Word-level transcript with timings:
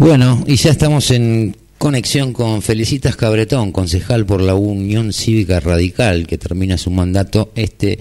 Bueno, 0.00 0.44
y 0.46 0.54
ya 0.54 0.70
estamos 0.70 1.10
en 1.10 1.56
conexión 1.76 2.32
con 2.32 2.62
Felicitas 2.62 3.16
Cabretón, 3.16 3.72
concejal 3.72 4.24
por 4.24 4.40
la 4.40 4.54
Unión 4.54 5.12
Cívica 5.12 5.58
Radical, 5.58 6.24
que 6.24 6.38
termina 6.38 6.78
su 6.78 6.92
mandato 6.92 7.50
este 7.56 7.98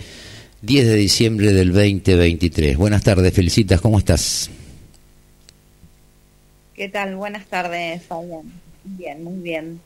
10 0.61 0.85
de 0.85 0.93
diciembre 0.95 1.53
del 1.53 1.73
2023. 1.73 2.77
Buenas 2.77 3.01
tardes, 3.01 3.33
Felicitas, 3.33 3.81
¿cómo 3.81 3.97
estás? 3.97 4.51
¿Qué 6.75 6.87
tal? 6.87 7.15
Buenas 7.15 7.47
tardes, 7.47 8.03
Fabián. 8.03 8.43
Bien, 8.83 9.23
muy 9.23 9.39
bien. 9.41 9.79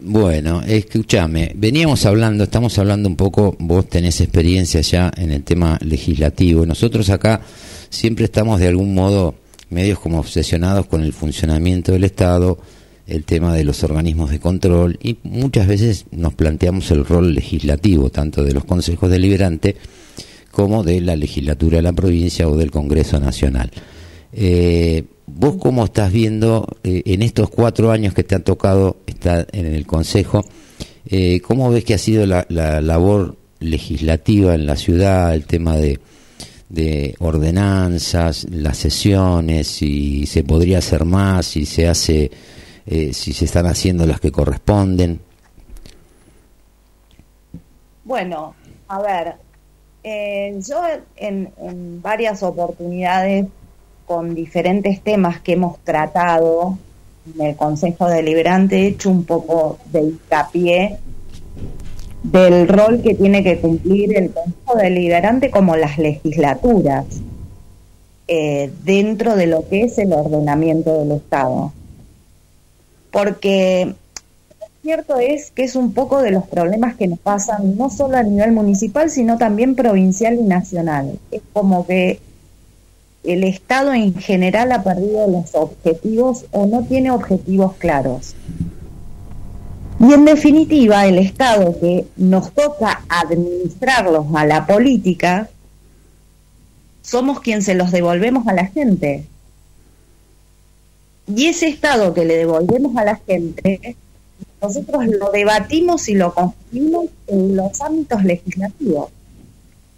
Bueno, 0.00 0.60
escúchame, 0.62 1.52
veníamos 1.54 2.04
hablando, 2.04 2.42
estamos 2.42 2.76
hablando 2.80 3.08
un 3.08 3.16
poco, 3.16 3.54
vos 3.60 3.88
tenés 3.88 4.20
experiencia 4.20 4.80
ya 4.80 5.12
en 5.16 5.30
el 5.30 5.44
tema 5.44 5.78
legislativo, 5.82 6.66
nosotros 6.66 7.08
acá 7.10 7.42
siempre 7.90 8.24
estamos 8.24 8.58
de 8.58 8.66
algún 8.66 8.92
modo 8.92 9.45
medios 9.70 9.98
como 9.98 10.20
obsesionados 10.20 10.86
con 10.86 11.02
el 11.02 11.12
funcionamiento 11.12 11.92
del 11.92 12.04
Estado, 12.04 12.58
el 13.06 13.24
tema 13.24 13.54
de 13.54 13.64
los 13.64 13.84
organismos 13.84 14.30
de 14.30 14.40
control 14.40 14.98
y 15.02 15.18
muchas 15.22 15.66
veces 15.66 16.06
nos 16.10 16.34
planteamos 16.34 16.90
el 16.90 17.04
rol 17.04 17.34
legislativo, 17.34 18.10
tanto 18.10 18.42
de 18.42 18.52
los 18.52 18.64
consejos 18.64 19.10
deliberantes 19.10 19.76
como 20.50 20.82
de 20.82 21.00
la 21.00 21.16
legislatura 21.16 21.76
de 21.76 21.82
la 21.82 21.92
provincia 21.92 22.48
o 22.48 22.56
del 22.56 22.70
Congreso 22.70 23.20
Nacional. 23.20 23.70
Eh, 24.32 25.04
¿Vos 25.26 25.56
cómo 25.60 25.84
estás 25.84 26.12
viendo 26.12 26.66
eh, 26.82 27.02
en 27.04 27.22
estos 27.22 27.50
cuatro 27.50 27.90
años 27.90 28.14
que 28.14 28.24
te 28.24 28.34
han 28.34 28.44
tocado 28.44 28.98
estar 29.06 29.46
en 29.52 29.66
el 29.66 29.86
Consejo? 29.86 30.44
Eh, 31.08 31.40
¿Cómo 31.40 31.70
ves 31.70 31.84
que 31.84 31.94
ha 31.94 31.98
sido 31.98 32.26
la 32.26 32.46
labor 32.48 33.36
legislativa 33.60 34.54
en 34.54 34.66
la 34.66 34.76
ciudad, 34.76 35.34
el 35.34 35.44
tema 35.44 35.76
de 35.76 35.98
de 36.68 37.14
ordenanzas, 37.20 38.46
las 38.50 38.76
sesiones, 38.76 39.66
si 39.68 40.26
se 40.26 40.44
podría 40.44 40.78
hacer 40.78 41.04
más, 41.04 41.46
si 41.46 41.64
se 41.66 41.88
hace, 41.88 42.30
eh, 42.86 43.12
si 43.12 43.32
se 43.32 43.44
están 43.44 43.66
haciendo 43.66 44.06
las 44.06 44.20
que 44.20 44.32
corresponden. 44.32 45.20
Bueno, 48.04 48.54
a 48.88 49.00
ver, 49.00 49.34
eh, 50.02 50.58
yo 50.66 50.80
en, 51.16 51.52
en 51.58 52.02
varias 52.02 52.42
oportunidades 52.42 53.46
con 54.06 54.34
diferentes 54.34 55.00
temas 55.00 55.40
que 55.40 55.52
hemos 55.52 55.78
tratado 55.80 56.78
en 57.34 57.46
el 57.46 57.56
Consejo 57.56 58.06
Deliberante 58.08 58.76
he 58.76 58.86
hecho 58.88 59.10
un 59.10 59.24
poco 59.24 59.78
de 59.86 60.02
hincapié 60.02 60.98
del 62.22 62.68
rol 62.68 63.02
que 63.02 63.14
tiene 63.14 63.42
que 63.42 63.58
cumplir 63.58 64.16
el 64.16 64.32
Consejo 64.32 64.76
Deliberante 64.76 65.50
como 65.50 65.76
las 65.76 65.98
legislaturas 65.98 67.06
eh, 68.28 68.72
dentro 68.84 69.36
de 69.36 69.46
lo 69.46 69.68
que 69.68 69.82
es 69.82 69.98
el 69.98 70.12
ordenamiento 70.12 70.98
del 70.98 71.12
Estado. 71.12 71.72
Porque 73.12 73.94
cierto 74.82 75.18
es 75.18 75.50
que 75.50 75.64
es 75.64 75.76
un 75.76 75.92
poco 75.92 76.22
de 76.22 76.30
los 76.30 76.46
problemas 76.46 76.96
que 76.96 77.08
nos 77.08 77.18
pasan 77.18 77.76
no 77.76 77.90
solo 77.90 78.16
a 78.16 78.22
nivel 78.22 78.52
municipal, 78.52 79.10
sino 79.10 79.38
también 79.38 79.74
provincial 79.74 80.34
y 80.34 80.42
nacional. 80.42 81.18
Es 81.30 81.42
como 81.52 81.86
que 81.86 82.20
el 83.24 83.44
Estado 83.44 83.92
en 83.92 84.14
general 84.14 84.72
ha 84.72 84.84
perdido 84.84 85.26
los 85.26 85.54
objetivos 85.54 86.46
o 86.52 86.66
no 86.66 86.84
tiene 86.84 87.10
objetivos 87.10 87.74
claros. 87.76 88.34
Y 89.98 90.12
en 90.12 90.24
definitiva, 90.26 91.06
el 91.06 91.18
Estado 91.18 91.74
que 91.80 92.06
nos 92.16 92.52
toca 92.52 93.02
administrarlos 93.08 94.26
a 94.34 94.44
la 94.44 94.66
política, 94.66 95.48
somos 97.02 97.40
quien 97.40 97.62
se 97.62 97.74
los 97.74 97.92
devolvemos 97.92 98.46
a 98.46 98.52
la 98.52 98.66
gente. 98.66 99.24
Y 101.26 101.46
ese 101.46 101.68
Estado 101.68 102.12
que 102.12 102.24
le 102.24 102.36
devolvemos 102.36 102.96
a 102.96 103.04
la 103.04 103.16
gente, 103.16 103.96
nosotros 104.60 105.06
lo 105.06 105.30
debatimos 105.30 106.08
y 106.08 106.14
lo 106.14 106.34
construimos 106.34 107.06
en 107.26 107.56
los 107.56 107.80
ámbitos 107.80 108.22
legislativos. 108.22 109.10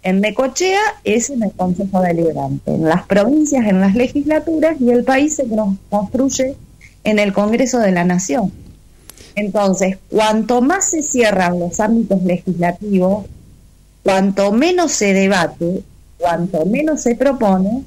En 0.01 0.21
Necochea 0.21 0.79
es 1.03 1.29
en 1.29 1.43
el 1.43 1.51
Consejo 1.51 2.01
Deliberante, 2.01 2.73
en 2.73 2.85
las 2.85 3.03
provincias, 3.03 3.65
en 3.65 3.81
las 3.81 3.95
legislaturas 3.95 4.79
y 4.79 4.91
el 4.91 5.03
país 5.03 5.35
se 5.35 5.45
construye 5.89 6.55
en 7.03 7.19
el 7.19 7.33
Congreso 7.33 7.79
de 7.79 7.91
la 7.91 8.05
Nación. 8.05 8.51
Entonces, 9.39 9.97
cuanto 10.09 10.61
más 10.61 10.89
se 10.89 11.01
cierran 11.01 11.59
los 11.59 11.79
ámbitos 11.79 12.21
legislativos, 12.23 13.25
cuanto 14.03 14.51
menos 14.51 14.91
se 14.91 15.13
debate, 15.13 15.81
cuanto 16.17 16.65
menos 16.65 17.01
se 17.01 17.15
propone, 17.15 17.83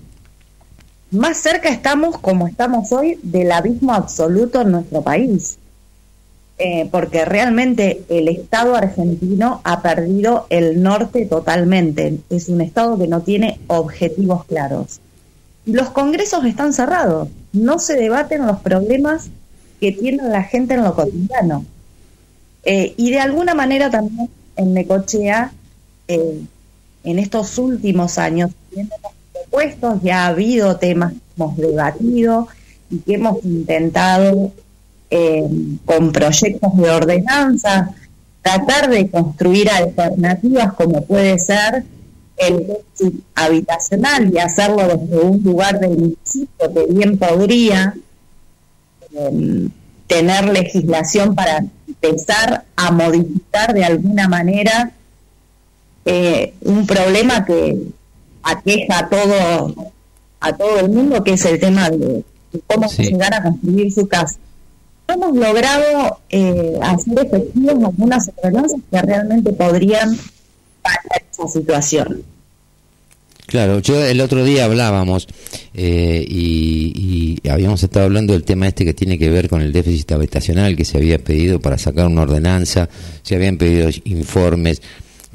más 1.11 1.37
cerca 1.37 1.69
estamos, 1.69 2.19
como 2.19 2.49
estamos 2.49 2.91
hoy, 2.91 3.19
del 3.23 3.53
abismo 3.53 3.93
absoluto 3.93 4.63
en 4.63 4.71
nuestro 4.71 5.03
país. 5.03 5.59
Eh, 6.57 6.89
porque 6.91 7.25
realmente 7.25 8.03
el 8.09 8.29
Estado 8.29 8.77
argentino 8.77 9.61
ha 9.65 9.83
perdido 9.83 10.47
el 10.49 10.83
norte 10.83 11.27
totalmente. 11.27 12.19
Es 12.31 12.49
un 12.49 12.63
Estado 12.63 12.97
que 12.97 13.09
no 13.09 13.21
tiene 13.21 13.61
objetivos 13.67 14.47
claros. 14.47 15.01
Los 15.67 15.91
congresos 15.91 16.47
están 16.47 16.73
cerrados, 16.73 17.29
no 17.53 17.79
se 17.79 17.97
debaten 17.97 18.47
los 18.47 18.61
problemas 18.61 19.29
que 19.83 19.91
tiene 19.91 20.23
la 20.29 20.45
gente 20.45 20.75
en 20.75 20.85
lo 20.85 20.95
cotidiano. 20.95 21.65
Eh, 22.63 22.95
y 22.97 23.11
de 23.11 23.19
alguna 23.19 23.53
manera 23.53 23.91
también 23.91 24.31
en 24.55 24.75
Necochea, 24.75 25.53
eh, 26.07 26.41
en 27.03 27.19
estos 27.19 27.59
últimos 27.59 28.17
años, 28.17 28.53
propuestos, 29.33 30.01
ya 30.05 30.23
ha 30.23 30.29
habido 30.29 30.77
temas 30.77 31.15
que 31.15 31.19
hemos 31.37 31.57
debatido 31.57 32.47
y 32.91 32.99
que 32.99 33.15
hemos 33.15 33.45
intentado 33.45 34.53
eh, 35.11 35.49
con 35.85 36.13
proyectos 36.13 36.77
de 36.77 36.89
ordenanza 36.89 37.93
tratar 38.41 38.89
de 38.89 39.11
construir 39.11 39.69
alternativas 39.69 40.75
como 40.75 41.03
puede 41.03 41.41
ser 41.41 41.85
el 42.37 42.69
habitacional 43.35 44.33
y 44.33 44.39
hacerlo 44.39 44.97
desde 44.97 45.19
un 45.19 45.43
lugar 45.43 45.81
del 45.81 45.99
municipio 45.99 46.73
que 46.73 46.87
bien 46.89 47.19
podría 47.19 47.97
Tener 50.07 50.49
legislación 50.49 51.35
para 51.35 51.65
empezar 51.87 52.65
a 52.77 52.91
modificar 52.91 53.73
de 53.73 53.85
alguna 53.85 54.29
manera 54.29 54.93
eh, 56.05 56.55
un 56.63 56.87
problema 56.87 57.45
que 57.45 57.79
aqueja 58.43 58.99
a 58.99 59.09
todo 59.09 59.93
a 60.41 60.53
todo 60.55 60.81
el 60.81 60.89
mundo 60.91 61.23
que 61.23 61.35
es 61.35 61.45
el 61.45 61.61
tema 61.61 61.89
de, 61.89 62.25
cómo 62.67 62.89
llegar 62.89 63.33
a 63.35 63.43
construir 63.43 63.93
su 63.93 64.09
casa. 64.09 64.37
Hemos 65.07 65.37
logrado 65.37 66.19
eh, 66.29 66.79
hacer 66.83 67.27
efectivos 67.27 67.85
algunas 67.85 68.31
ordenanzas 68.37 68.81
que 68.91 69.03
realmente 69.03 69.53
podrían 69.53 70.17
parar 70.83 71.23
esa 71.31 71.49
situación 71.49 72.25
Claro, 73.47 73.81
yo 73.81 74.03
el 74.03 74.21
otro 74.21 74.45
día 74.45 74.65
hablábamos 74.65 75.27
eh, 75.75 76.25
y, 76.27 77.39
habíamos 77.49 77.83
estado 77.83 78.07
hablando 78.07 78.33
del 78.33 78.45
tema 78.45 78.69
este 78.69 78.85
que 78.85 78.95
tiene 78.95 79.19
que 79.19 79.29
ver 79.29 79.49
con 79.49 79.61
el 79.61 79.73
déficit 79.73 80.13
habitacional 80.13 80.77
que 80.77 80.85
se 80.85 80.97
había 80.97 81.19
pedido 81.19 81.61
para 81.61 81.77
sacar 81.77 82.07
una 82.07 82.23
ordenanza, 82.23 82.89
se 83.23 83.35
habían 83.35 83.59
pedido 83.59 83.91
informes 84.05 84.81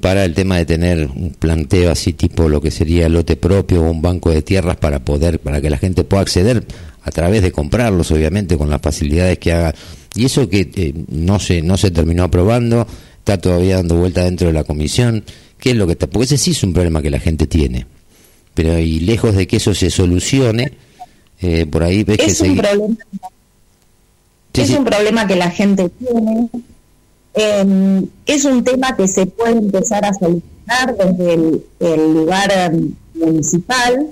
para 0.02 0.26
el 0.26 0.34
tema 0.34 0.58
de 0.58 0.66
tener 0.66 1.10
un 1.14 1.32
planteo 1.38 1.92
así 1.92 2.14
tipo 2.14 2.50
lo 2.50 2.62
que 2.62 2.72
sería 2.72 3.10
lote 3.10 3.36
propio 3.36 3.84
o 3.84 3.92
un 3.92 4.02
banco 4.02 4.32
de 4.32 4.42
tierras 4.42 4.78
para 4.78 5.04
poder, 5.04 5.40
para 5.40 5.62
que 5.62 5.70
la 5.70 5.78
gente 5.78 6.04
pueda 6.04 6.22
acceder 6.22 6.66
a 7.04 7.12
través 7.12 7.42
de 7.42 7.52
comprarlos, 7.52 8.12
obviamente, 8.12 8.58
con 8.58 8.70
las 8.70 8.82
facilidades 8.82 9.38
que 9.38 9.52
haga. 9.52 9.76
Y 10.16 10.26
eso 10.26 10.50
que 10.50 10.70
eh, 10.76 10.94
no 11.10 11.40
se 11.40 11.62
no 11.62 11.78
se 11.78 11.92
terminó 11.92 12.24
aprobando, 12.24 12.88
está 13.20 13.38
todavía 13.38 13.76
dando 13.76 13.96
vuelta 13.96 14.24
dentro 14.24 14.48
de 14.48 14.54
la 14.54 14.64
comisión. 14.64 15.24
¿Qué 15.60 15.72
es 15.72 15.76
lo 15.76 15.86
que 15.86 15.94
está? 15.94 16.08
Porque 16.08 16.26
ese 16.26 16.38
sí 16.38 16.52
es 16.52 16.64
un 16.64 16.74
problema 16.74 17.02
que 17.02 17.10
la 17.10 17.20
gente 17.20 17.48
tiene 17.48 17.86
pero 18.58 18.80
y 18.80 19.00
lejos 19.02 19.36
de 19.36 19.46
que 19.46 19.58
eso 19.58 19.76
se 19.76 19.92
solucione, 19.92 20.74
eh, 21.40 21.68
por 21.68 21.84
ahí 21.84 22.04
ves 22.04 22.18
es 22.20 22.42
que 22.42 22.50
un 22.50 22.58
problema. 22.58 22.98
Es 24.52 24.70
un 24.72 24.84
problema 24.84 25.28
que 25.28 25.36
la 25.36 25.52
gente 25.52 25.90
tiene. 25.90 26.50
Em, 27.36 28.08
es 28.26 28.46
un 28.46 28.64
tema 28.64 28.96
que 28.96 29.08
se 29.08 29.28
puede 29.28 29.60
empezar 29.60 30.04
a 30.06 30.14
solucionar 30.16 30.98
desde 30.98 31.34
el, 31.82 32.14
lugar 32.16 32.52
em, 32.52 32.94
municipal 33.14 34.12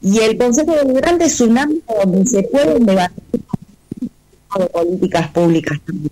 y 0.00 0.20
el 0.20 0.38
Consejo 0.38 0.72
Deliberante 0.72 1.26
es 1.26 1.38
un 1.42 1.58
ámbito 1.58 1.92
donde 2.02 2.24
se 2.24 2.44
pueden 2.44 2.86
debatir 2.86 3.42
de 4.58 4.66
políticas 4.68 5.28
públicas 5.32 5.78
también. 5.84 6.10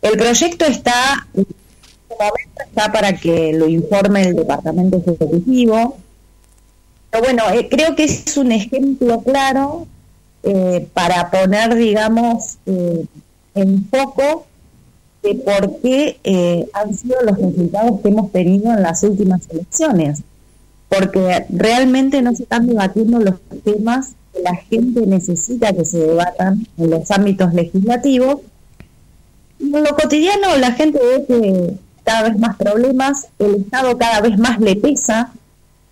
El 0.00 0.16
proyecto 0.16 0.64
está, 0.64 1.26
está 2.68 2.92
para 2.92 3.16
que 3.16 3.52
lo 3.52 3.68
informe 3.68 4.22
el 4.22 4.36
Departamento 4.36 4.98
Ejecutivo, 4.98 5.98
pero 7.10 7.24
bueno, 7.24 7.42
eh, 7.52 7.68
creo 7.70 7.94
que 7.96 8.04
es 8.04 8.36
un 8.36 8.52
ejemplo 8.52 9.22
claro 9.22 9.86
eh, 10.42 10.86
para 10.92 11.30
poner, 11.30 11.74
digamos, 11.74 12.58
eh, 12.66 13.06
en 13.54 13.86
foco 13.86 14.46
de 15.22 15.34
por 15.34 15.80
qué 15.80 16.68
han 16.72 16.96
sido 16.96 17.16
los 17.22 17.38
resultados 17.38 18.00
que 18.00 18.08
hemos 18.08 18.30
tenido 18.30 18.72
en 18.72 18.82
las 18.82 19.02
últimas 19.02 19.48
elecciones. 19.50 20.22
Porque 20.88 21.44
realmente 21.50 22.22
no 22.22 22.34
se 22.34 22.44
están 22.44 22.66
debatiendo 22.66 23.18
los 23.18 23.34
temas 23.64 24.12
que 24.32 24.42
la 24.42 24.54
gente 24.54 25.06
necesita 25.06 25.72
que 25.72 25.84
se 25.84 25.98
debatan 25.98 26.66
en 26.78 26.90
los 26.90 27.10
ámbitos 27.10 27.52
legislativos. 27.52 28.40
En 29.60 29.72
lo 29.72 29.96
cotidiano 29.96 30.56
la 30.56 30.72
gente 30.72 30.98
ve 30.98 31.24
que 31.26 31.74
cada 32.04 32.28
vez 32.28 32.38
más 32.38 32.56
problemas, 32.56 33.26
el 33.38 33.56
Estado 33.56 33.98
cada 33.98 34.20
vez 34.20 34.38
más 34.38 34.60
le 34.60 34.76
pesa 34.76 35.32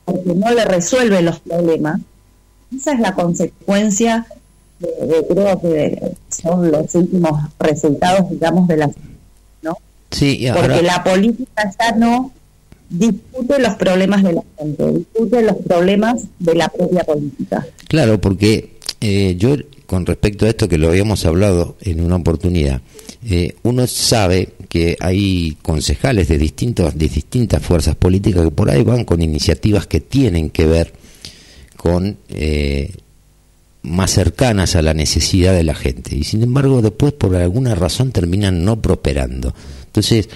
porque 0.07 0.35
no 0.35 0.51
le 0.53 0.65
resuelve 0.65 1.21
los 1.21 1.41
problemas. 1.41 2.01
Esa 2.75 2.93
es 2.93 3.01
la 3.01 3.15
consecuencia 3.15 4.27
de, 4.79 5.27
creo 5.29 5.61
que 5.61 6.13
son 6.31 6.71
los 6.71 6.95
últimos 6.95 7.33
resultados, 7.59 8.31
digamos, 8.31 8.67
de 8.69 8.77
la... 8.79 8.91
¿no? 9.63 9.77
Sí, 10.11 10.47
Porque 10.55 10.83
la 10.83 11.05
política 11.05 11.71
ya 11.79 11.93
no 11.93 12.33
discute 12.89 13.59
los 13.59 13.75
problemas 13.75 14.23
de 14.23 14.33
la 14.35 14.43
gente, 14.59 14.93
discute 14.93 15.43
los 15.43 15.57
problemas 15.57 16.25
de 16.39 16.55
la 16.55 16.69
propia 16.69 17.05
política. 17.05 17.67
Claro, 17.89 18.21
porque 18.21 18.79
eh, 19.01 19.35
yo 19.37 19.57
con 19.87 20.05
respecto 20.05 20.47
a 20.47 20.49
esto 20.49 20.69
que 20.69 20.79
lo 20.79 20.89
habíamos 20.89 21.25
hablado 21.25 21.77
en 21.81 22.01
una 22.01 22.17
oportunidad, 22.17 22.83
eh, 23.25 23.55
uno 23.63 23.87
sabe 23.87 24.51
que 24.69 24.97
hay 25.01 25.57
concejales 25.63 26.29
de, 26.29 26.39
distintos, 26.39 26.97
de 26.97 27.09
distintas 27.09 27.63
fuerzas 27.63 27.95
políticas 27.97 28.45
que 28.45 28.51
por 28.51 28.71
ahí 28.71 28.83
van 28.83 29.05
con 29.05 29.23
iniciativas 29.23 29.87
que 29.87 30.01
tienen 30.01 30.51
que 30.51 30.67
ver 30.67 30.93
con 31.77 32.19
eh, 32.31 32.93
más 33.83 34.11
cercanas 34.11 34.75
a 34.75 34.83
la 34.83 34.95
necesidad 34.95 35.55
de 35.55 35.63
la 35.63 35.75
gente 35.75 36.17
y 36.17 36.25
sin 36.25 36.43
embargo 36.43 36.83
después 36.83 37.13
por 37.13 37.37
alguna 37.37 37.75
razón 37.75 38.11
terminan 38.13 38.65
no 38.65 38.81
prosperando. 38.83 39.55
Entonces, 39.87 40.29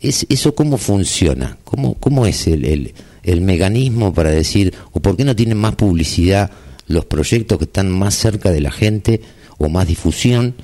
¿es, 0.00 0.26
¿eso 0.28 0.54
cómo 0.54 0.78
funciona? 0.78 1.58
¿Cómo, 1.64 1.94
cómo 1.94 2.26
es 2.26 2.46
el, 2.48 2.64
el, 2.64 2.94
el 3.22 3.40
mecanismo 3.40 4.12
para 4.12 4.30
decir, 4.30 4.74
o 4.92 5.00
por 5.00 5.16
qué 5.16 5.24
no 5.24 5.36
tienen 5.36 5.58
más 5.58 5.76
publicidad 5.76 6.50
los 6.86 7.04
proyectos 7.04 7.58
que 7.58 7.64
están 7.64 7.90
más 7.90 8.14
cerca 8.14 8.50
de 8.50 8.60
la 8.60 8.70
gente 8.70 9.20
o 9.58 9.68
más 9.68 9.86
difusión? 9.86 10.54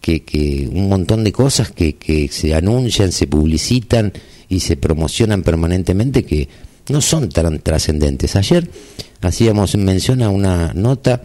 Que, 0.00 0.24
que, 0.24 0.68
un 0.72 0.88
montón 0.88 1.22
de 1.22 1.30
cosas 1.30 1.70
que, 1.70 1.94
que, 1.94 2.26
se 2.28 2.54
anuncian, 2.54 3.12
se 3.12 3.28
publicitan 3.28 4.12
y 4.48 4.60
se 4.60 4.76
promocionan 4.76 5.44
permanentemente 5.44 6.24
que 6.24 6.48
no 6.88 7.00
son 7.00 7.28
tan 7.28 7.60
trascendentes. 7.60 8.34
Ayer 8.34 8.68
hacíamos 9.20 9.76
mención 9.76 10.22
a 10.22 10.30
una 10.30 10.72
nota 10.74 11.22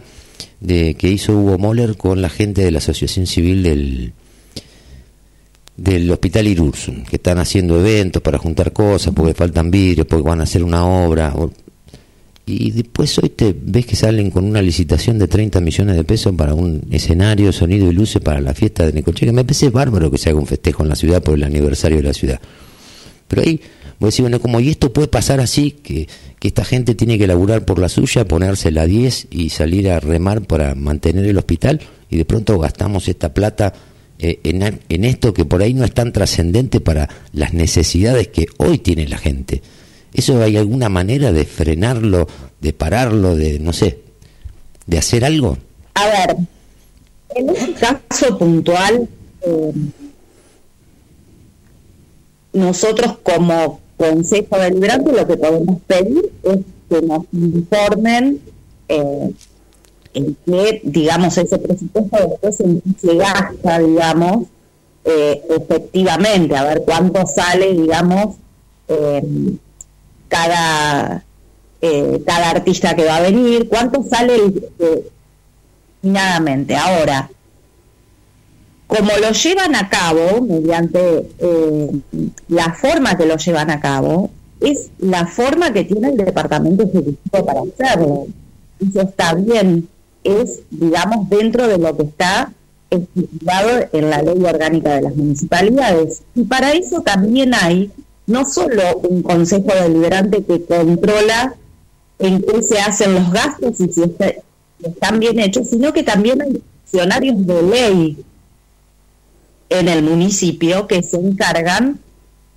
de 0.60 0.94
que 0.94 1.10
hizo 1.10 1.36
Hugo 1.36 1.58
Moller 1.58 1.96
con 1.96 2.22
la 2.22 2.28
gente 2.28 2.62
de 2.62 2.70
la 2.70 2.78
Asociación 2.78 3.26
Civil 3.26 3.64
del 3.64 4.12
del 5.78 6.10
Hospital 6.10 6.48
Irursum, 6.48 7.04
que 7.04 7.16
están 7.16 7.38
haciendo 7.38 7.78
eventos 7.78 8.20
para 8.20 8.36
juntar 8.36 8.72
cosas, 8.72 9.14
porque 9.14 9.32
faltan 9.32 9.70
vidrios, 9.70 10.08
porque 10.08 10.28
van 10.28 10.40
a 10.40 10.42
hacer 10.42 10.64
una 10.64 10.84
obra. 10.84 11.32
Y 12.48 12.70
después 12.70 13.18
hoy 13.18 13.28
te 13.30 13.54
ves 13.60 13.86
que 13.86 13.96
salen 13.96 14.30
con 14.30 14.44
una 14.44 14.62
licitación 14.62 15.18
de 15.18 15.28
30 15.28 15.60
millones 15.60 15.96
de 15.96 16.04
pesos 16.04 16.34
para 16.34 16.54
un 16.54 16.82
escenario, 16.90 17.52
sonido 17.52 17.90
y 17.90 17.94
luces 17.94 18.22
para 18.22 18.40
la 18.40 18.54
fiesta 18.54 18.86
de 18.86 18.92
Necoche, 18.92 19.26
que 19.26 19.32
me 19.32 19.44
parece 19.44 19.70
bárbaro 19.70 20.10
que 20.10 20.18
se 20.18 20.30
haga 20.30 20.38
un 20.38 20.46
festejo 20.46 20.82
en 20.82 20.88
la 20.88 20.96
ciudad 20.96 21.22
por 21.22 21.34
el 21.34 21.44
aniversario 21.44 21.98
de 21.98 22.04
la 22.04 22.14
ciudad. 22.14 22.40
Pero 23.28 23.42
ahí 23.42 23.60
voy 23.98 24.06
a 24.06 24.10
decir, 24.10 24.22
bueno, 24.22 24.40
como, 24.40 24.60
y 24.60 24.70
esto 24.70 24.92
puede 24.92 25.08
pasar 25.08 25.40
así, 25.40 25.72
que 25.72 26.08
que 26.38 26.48
esta 26.48 26.64
gente 26.64 26.94
tiene 26.94 27.18
que 27.18 27.26
laburar 27.26 27.64
por 27.64 27.78
la 27.78 27.88
suya, 27.88 28.26
ponerse 28.26 28.70
la 28.70 28.86
10 28.86 29.28
y 29.30 29.50
salir 29.50 29.90
a 29.90 30.00
remar 30.00 30.42
para 30.42 30.74
mantener 30.74 31.24
el 31.24 31.36
hospital 31.36 31.80
y 32.10 32.16
de 32.16 32.24
pronto 32.24 32.58
gastamos 32.58 33.08
esta 33.08 33.34
plata 33.34 33.72
eh, 34.18 34.40
en, 34.44 34.80
en, 34.88 35.04
esto 35.04 35.34
que 35.34 35.44
por 35.44 35.62
ahí 35.62 35.74
no 35.74 35.84
es 35.84 35.92
tan 35.92 36.12
trascendente 36.12 36.80
para 36.80 37.08
las 37.32 37.54
necesidades 37.54 38.28
que 38.28 38.46
hoy 38.58 38.78
tiene 38.78 39.06
la 39.08 39.18
gente. 39.18 39.62
¿Eso 40.12 40.42
hay 40.42 40.56
alguna 40.56 40.88
manera 40.88 41.32
de 41.32 41.44
frenarlo, 41.44 42.26
de 42.60 42.72
pararlo, 42.72 43.36
de, 43.36 43.58
no 43.58 43.72
sé, 43.72 44.00
de 44.86 44.98
hacer 44.98 45.24
algo? 45.24 45.58
A 45.94 46.06
ver, 46.06 46.36
en 47.34 47.50
este 47.50 47.72
caso 47.74 48.38
puntual, 48.38 49.08
eh, 49.42 49.72
nosotros 52.52 53.18
como 53.22 53.80
Consejo 53.96 54.58
Deliberante 54.58 55.12
lo 55.12 55.26
que 55.26 55.36
podemos 55.36 55.80
pedir 55.86 56.32
es 56.42 56.58
que 56.88 57.02
nos 57.02 57.24
informen 57.32 58.40
eh, 58.88 59.30
en 60.14 60.36
qué, 60.46 60.80
digamos, 60.84 61.36
ese 61.36 61.58
presupuesto 61.58 62.16
después 62.42 62.56
se 63.00 63.14
gasta, 63.14 63.78
digamos, 63.78 64.46
eh, 65.04 65.42
efectivamente, 65.50 66.56
a 66.56 66.64
ver 66.64 66.82
cuánto 66.84 67.26
sale, 67.26 67.74
digamos, 67.74 68.36
eh, 70.30 70.30
cada, 70.30 71.24
cada 72.26 72.50
artista 72.50 72.94
que 72.94 73.04
va 73.04 73.16
a 73.16 73.22
venir, 73.22 73.68
cuánto 73.68 74.02
sale 74.02 74.52
finalmente. 76.00 76.76
Ahora, 76.76 77.30
como 78.86 79.10
lo 79.20 79.30
llevan 79.32 79.76
a 79.76 79.88
cabo, 79.88 80.40
mediante 80.40 81.28
eh, 81.38 81.90
la 82.48 82.72
forma 82.72 83.16
que 83.16 83.26
lo 83.26 83.36
llevan 83.36 83.70
a 83.70 83.80
cabo, 83.80 84.30
es 84.60 84.90
la 84.98 85.26
forma 85.26 85.72
que 85.72 85.84
tiene 85.84 86.08
el 86.08 86.16
departamento 86.16 86.84
ejecutivo 86.84 87.46
para 87.46 87.60
hacerlo. 87.60 88.26
Eso 88.80 89.02
está 89.02 89.34
bien, 89.34 89.88
es, 90.24 90.60
digamos, 90.70 91.28
dentro 91.28 91.68
de 91.68 91.78
lo 91.78 91.96
que 91.96 92.04
está 92.04 92.52
estipulado 92.90 93.88
en 93.92 94.10
la 94.10 94.22
ley 94.22 94.42
orgánica 94.42 94.94
de 94.94 95.02
las 95.02 95.14
municipalidades. 95.14 96.22
Y 96.34 96.44
para 96.44 96.72
eso 96.72 97.02
también 97.02 97.54
hay 97.54 97.90
no 98.28 98.44
solo 98.44 98.98
un 98.98 99.22
consejo 99.22 99.72
deliberante 99.82 100.44
que 100.44 100.64
controla 100.64 101.54
en 102.18 102.42
qué 102.42 102.62
se 102.62 102.78
hacen 102.78 103.14
los 103.14 103.32
gastos 103.32 103.80
y 103.80 103.90
si 103.90 104.02
están 104.82 105.18
bien 105.18 105.40
hechos, 105.40 105.68
sino 105.70 105.92
que 105.92 106.02
también 106.02 106.42
hay 106.42 106.62
funcionarios 106.84 107.46
de 107.46 107.62
ley 107.62 108.24
en 109.70 109.88
el 109.88 110.02
municipio 110.02 110.86
que 110.86 111.02
se 111.02 111.16
encargan 111.16 111.98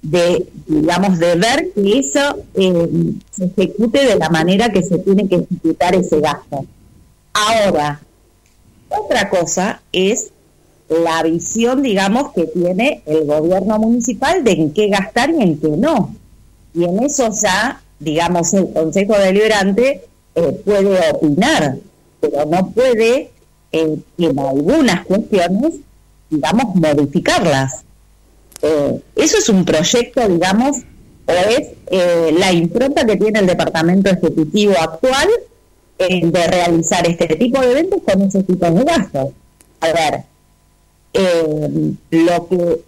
de, 0.01 0.47
digamos, 0.68 1.19
de 1.19 1.35
ver 1.35 1.71
que 1.73 2.00
eso 2.00 2.38
eh, 2.56 3.13
se 3.31 3.45
ejecute 3.45 4.06
de 4.06 4.15
la 4.15 4.29
manera 4.29 4.69
que 4.69 4.83
se 4.83 4.97
tiene 5.00 5.27
que 5.29 5.35
ejecutar 5.35 5.95
ese 5.95 6.19
gasto. 6.19 6.65
Ahora, 7.33 8.01
otra 8.89 9.29
cosa 9.29 9.81
es 9.94 10.31
la 10.92 11.24
visión, 11.24 11.82
digamos, 11.82 12.34
que 12.34 12.48
tiene 12.48 13.02
el 13.06 13.26
gobierno 13.26 13.80
municipal 13.80 14.44
de 14.44 14.52
en 14.52 14.74
qué 14.74 14.90
gastar 14.90 15.30
y 15.30 15.42
en 15.42 15.58
qué 15.58 15.70
no. 15.70 16.14
Y 16.74 16.84
en 16.84 17.02
eso 17.04 17.30
ya, 17.42 17.82
digamos, 18.00 18.54
el 18.54 18.72
Consejo 18.74 19.18
Deliberante 19.18 20.04
eh, 20.36 20.62
puede 20.66 21.00
opinar, 21.12 21.78
pero 22.20 22.46
no 22.46 22.72
puede, 22.72 23.32
eh, 23.72 23.98
en 24.18 24.40
algunas 24.40 25.06
cuestiones, 25.06 25.76
digamos, 26.30 26.76
modificarlas. 26.76 27.83
Eh, 28.62 29.02
eso 29.16 29.38
es 29.38 29.48
un 29.48 29.64
proyecto, 29.64 30.28
digamos, 30.28 30.78
o 31.26 31.31
es 31.31 31.69
la 32.38 32.52
impronta 32.52 33.06
que 33.06 33.16
tiene 33.16 33.40
el 33.40 33.48
Departamento 33.48 34.10
Ejecutivo 34.10 34.74
actual 34.78 35.30
de 35.98 36.48
realizar 36.48 37.07
este 37.07 37.28
tipo 37.36 37.62
de 37.62 37.71
eventos 37.71 38.02
con 38.04 38.21
ese 38.24 38.44
tipo 38.44 38.69
de 38.69 38.83
gastos. 38.83 39.30
A 39.80 39.88
ver, 39.94 40.24
lo 41.13 42.47
que 42.47 42.81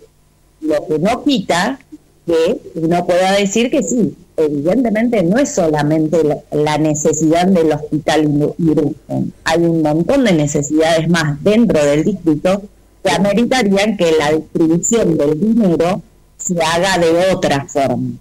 lo 0.61 0.87
que 0.87 0.99
no 0.99 1.23
quita 1.23 1.79
que 2.25 2.59
uno 2.75 3.05
pueda 3.05 3.33
decir 3.33 3.69
que 3.69 3.83
sí, 3.83 4.15
evidentemente 4.37 5.23
no 5.23 5.37
es 5.37 5.53
solamente 5.53 6.19
la, 6.51 6.77
necesidad 6.77 7.47
del 7.47 7.71
hospital 7.73 8.53
Irugen, 8.57 9.33
hay 9.43 9.61
un 9.61 9.81
montón 9.81 10.23
de 10.23 10.31
necesidades 10.31 11.09
más 11.09 11.43
dentro 11.43 11.83
del 11.83 12.05
distrito 12.05 12.63
que 13.03 13.11
ameritarían 13.11 13.97
que 13.97 14.13
la 14.17 14.31
distribución 14.31 15.17
del 15.17 15.39
dinero 15.39 16.01
se 16.37 16.55
haga 16.61 16.97
de 16.97 17.33
otra 17.33 17.65
forma, 17.67 18.11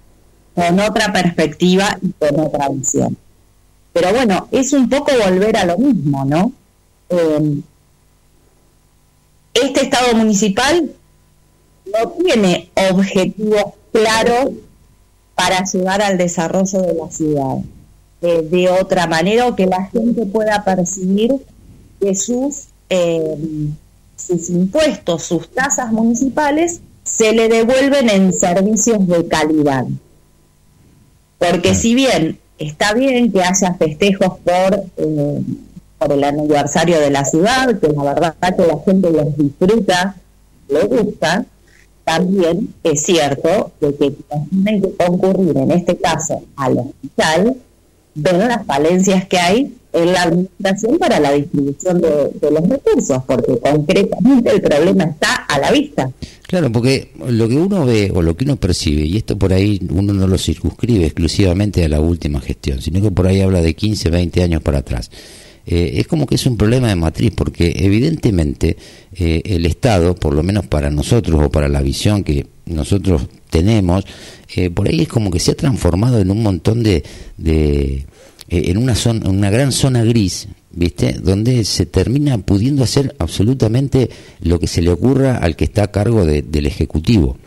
con 0.54 0.80
otra 0.80 1.12
perspectiva 1.12 1.96
y 2.02 2.12
con 2.12 2.40
otra 2.40 2.68
visión. 2.70 3.16
Pero 3.92 4.12
bueno, 4.12 4.48
es 4.50 4.72
un 4.72 4.88
poco 4.88 5.12
volver 5.24 5.56
a 5.56 5.66
lo 5.66 5.78
mismo, 5.78 6.24
¿no? 6.24 6.52
Em, 7.08 7.62
este 9.54 9.82
Estado 9.82 10.14
municipal 10.16 10.90
no 11.86 12.10
tiene 12.12 12.70
objetivos 12.90 13.64
claros 13.92 14.50
para 15.34 15.64
llegar 15.64 16.02
al 16.02 16.18
desarrollo 16.18 16.80
de 16.82 16.94
la 16.94 17.10
ciudad 17.10 17.58
eh, 18.22 18.42
de 18.42 18.70
otra 18.70 19.06
manera 19.06 19.46
o 19.46 19.56
que 19.56 19.66
la 19.66 19.86
gente 19.86 20.24
pueda 20.26 20.64
percibir 20.64 21.34
que 22.00 22.14
sus 22.14 22.68
eh, 22.88 23.36
sus 24.26 24.50
impuestos, 24.50 25.22
sus 25.24 25.48
tasas 25.48 25.92
municipales, 25.92 26.80
se 27.02 27.32
le 27.32 27.48
devuelven 27.48 28.08
en 28.08 28.32
servicios 28.32 29.06
de 29.06 29.26
calidad. 29.26 29.86
Porque 31.38 31.74
si 31.74 31.94
bien 31.94 32.38
está 32.58 32.94
bien 32.94 33.32
que 33.32 33.42
haya 33.42 33.74
festejos 33.74 34.38
por, 34.38 34.84
eh, 34.96 35.42
por 36.02 36.12
el 36.12 36.24
aniversario 36.24 36.98
de 37.00 37.10
la 37.10 37.24
ciudad, 37.24 37.78
que 37.78 37.88
la 37.88 38.02
verdad 38.02 38.34
que 38.40 38.66
la 38.66 38.78
gente 38.84 39.10
los 39.10 39.36
disfruta, 39.36 40.16
le 40.68 40.82
gusta, 40.84 41.44
también 42.04 42.74
es 42.82 43.02
cierto 43.02 43.72
que 43.80 43.92
tienen 43.92 44.82
que 44.82 44.94
concurrir, 44.96 45.56
en 45.56 45.70
este 45.70 45.96
caso, 45.96 46.42
al 46.56 46.78
hospital, 46.78 47.56
ven 48.14 48.38
las 48.38 48.66
falencias 48.66 49.26
que 49.26 49.38
hay 49.38 49.74
en 49.92 50.12
la 50.12 50.22
administración 50.22 50.98
para 50.98 51.20
la 51.20 51.32
distribución 51.32 52.00
de, 52.00 52.50
los 52.50 52.68
recursos, 52.68 53.22
porque 53.26 53.58
concretamente 53.58 54.50
el 54.50 54.62
problema 54.62 55.04
está 55.04 55.34
a 55.34 55.58
la 55.58 55.70
vista. 55.70 56.10
Claro, 56.42 56.72
porque 56.72 57.12
lo 57.28 57.48
que 57.48 57.56
uno 57.56 57.84
ve 57.84 58.10
o 58.14 58.22
lo 58.22 58.36
que 58.36 58.44
uno 58.44 58.56
percibe, 58.56 59.02
y 59.02 59.16
esto 59.16 59.38
por 59.38 59.52
ahí 59.52 59.80
uno 59.90 60.12
no 60.12 60.26
lo 60.26 60.38
circunscribe 60.38 61.06
exclusivamente 61.06 61.84
a 61.84 61.88
la 61.88 62.00
última 62.00 62.40
gestión, 62.40 62.80
sino 62.80 63.00
que 63.00 63.10
por 63.10 63.26
ahí 63.26 63.40
habla 63.40 63.60
de 63.60 63.74
15, 63.74 64.10
20 64.10 64.42
años 64.42 64.62
para 64.62 64.78
atrás. 64.78 65.10
Eh, 65.66 65.92
es 65.96 66.06
como 66.06 66.26
que 66.26 66.34
es 66.34 66.46
un 66.46 66.56
problema 66.56 66.88
de 66.88 66.96
matriz, 66.96 67.32
porque 67.34 67.72
evidentemente 67.76 68.76
eh, 69.14 69.42
el 69.44 69.64
Estado, 69.66 70.14
por 70.14 70.34
lo 70.34 70.42
menos 70.42 70.66
para 70.66 70.90
nosotros 70.90 71.40
o 71.44 71.50
para 71.50 71.68
la 71.68 71.82
visión 71.82 72.24
que 72.24 72.46
nosotros 72.66 73.28
tenemos, 73.50 74.04
eh, 74.56 74.70
por 74.70 74.88
ahí 74.88 75.02
es 75.02 75.08
como 75.08 75.30
que 75.30 75.38
se 75.38 75.52
ha 75.52 75.56
transformado 75.56 76.18
en 76.18 76.30
un 76.30 76.42
montón 76.42 76.82
de, 76.82 77.04
de 77.36 78.06
en 78.48 78.76
una 78.76 78.94
zona, 78.94 79.30
una 79.30 79.50
gran 79.50 79.72
zona 79.72 80.02
gris, 80.04 80.48
¿viste? 80.72 81.14
Donde 81.14 81.64
se 81.64 81.86
termina 81.86 82.36
pudiendo 82.38 82.82
hacer 82.82 83.14
absolutamente 83.18 84.10
lo 84.40 84.58
que 84.58 84.66
se 84.66 84.82
le 84.82 84.90
ocurra 84.90 85.36
al 85.36 85.54
que 85.56 85.64
está 85.64 85.84
a 85.84 85.90
cargo 85.90 86.24
del 86.24 86.66
ejecutivo. 86.66 87.38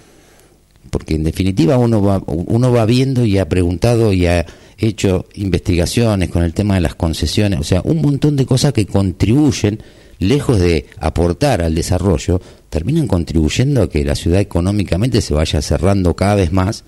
Porque 0.90 1.16
en 1.16 1.24
definitiva 1.24 1.78
uno 1.78 2.02
va, 2.02 2.24
uno 2.26 2.72
va 2.72 2.86
viendo 2.86 3.26
y 3.26 3.38
ha 3.38 3.50
preguntado 3.50 4.14
y 4.14 4.26
ha 4.26 4.46
hecho 4.78 5.26
investigaciones 5.36 6.30
con 6.30 6.44
el 6.44 6.54
tema 6.54 6.76
de 6.76 6.82
las 6.82 6.96
concesiones, 6.96 7.60
o 7.60 7.64
sea, 7.64 7.82
un 7.84 8.02
montón 8.02 8.36
de 8.36 8.46
cosas 8.46 8.74
que 8.74 8.86
contribuyen, 8.86 9.82
lejos 10.20 10.60
de 10.60 10.86
aportar 11.00 11.62
al 11.62 11.76
desarrollo, 11.76 12.42
terminan 12.70 13.08
contribuyendo 13.08 13.84
a 13.84 13.90
que 13.90 14.04
la 14.04 14.16
ciudad 14.16 14.40
económicamente 14.40 15.22
se 15.22 15.34
vaya 15.34 15.62
cerrando 15.62 16.16
cada 16.16 16.36
vez 16.36 16.52
más 16.52 16.84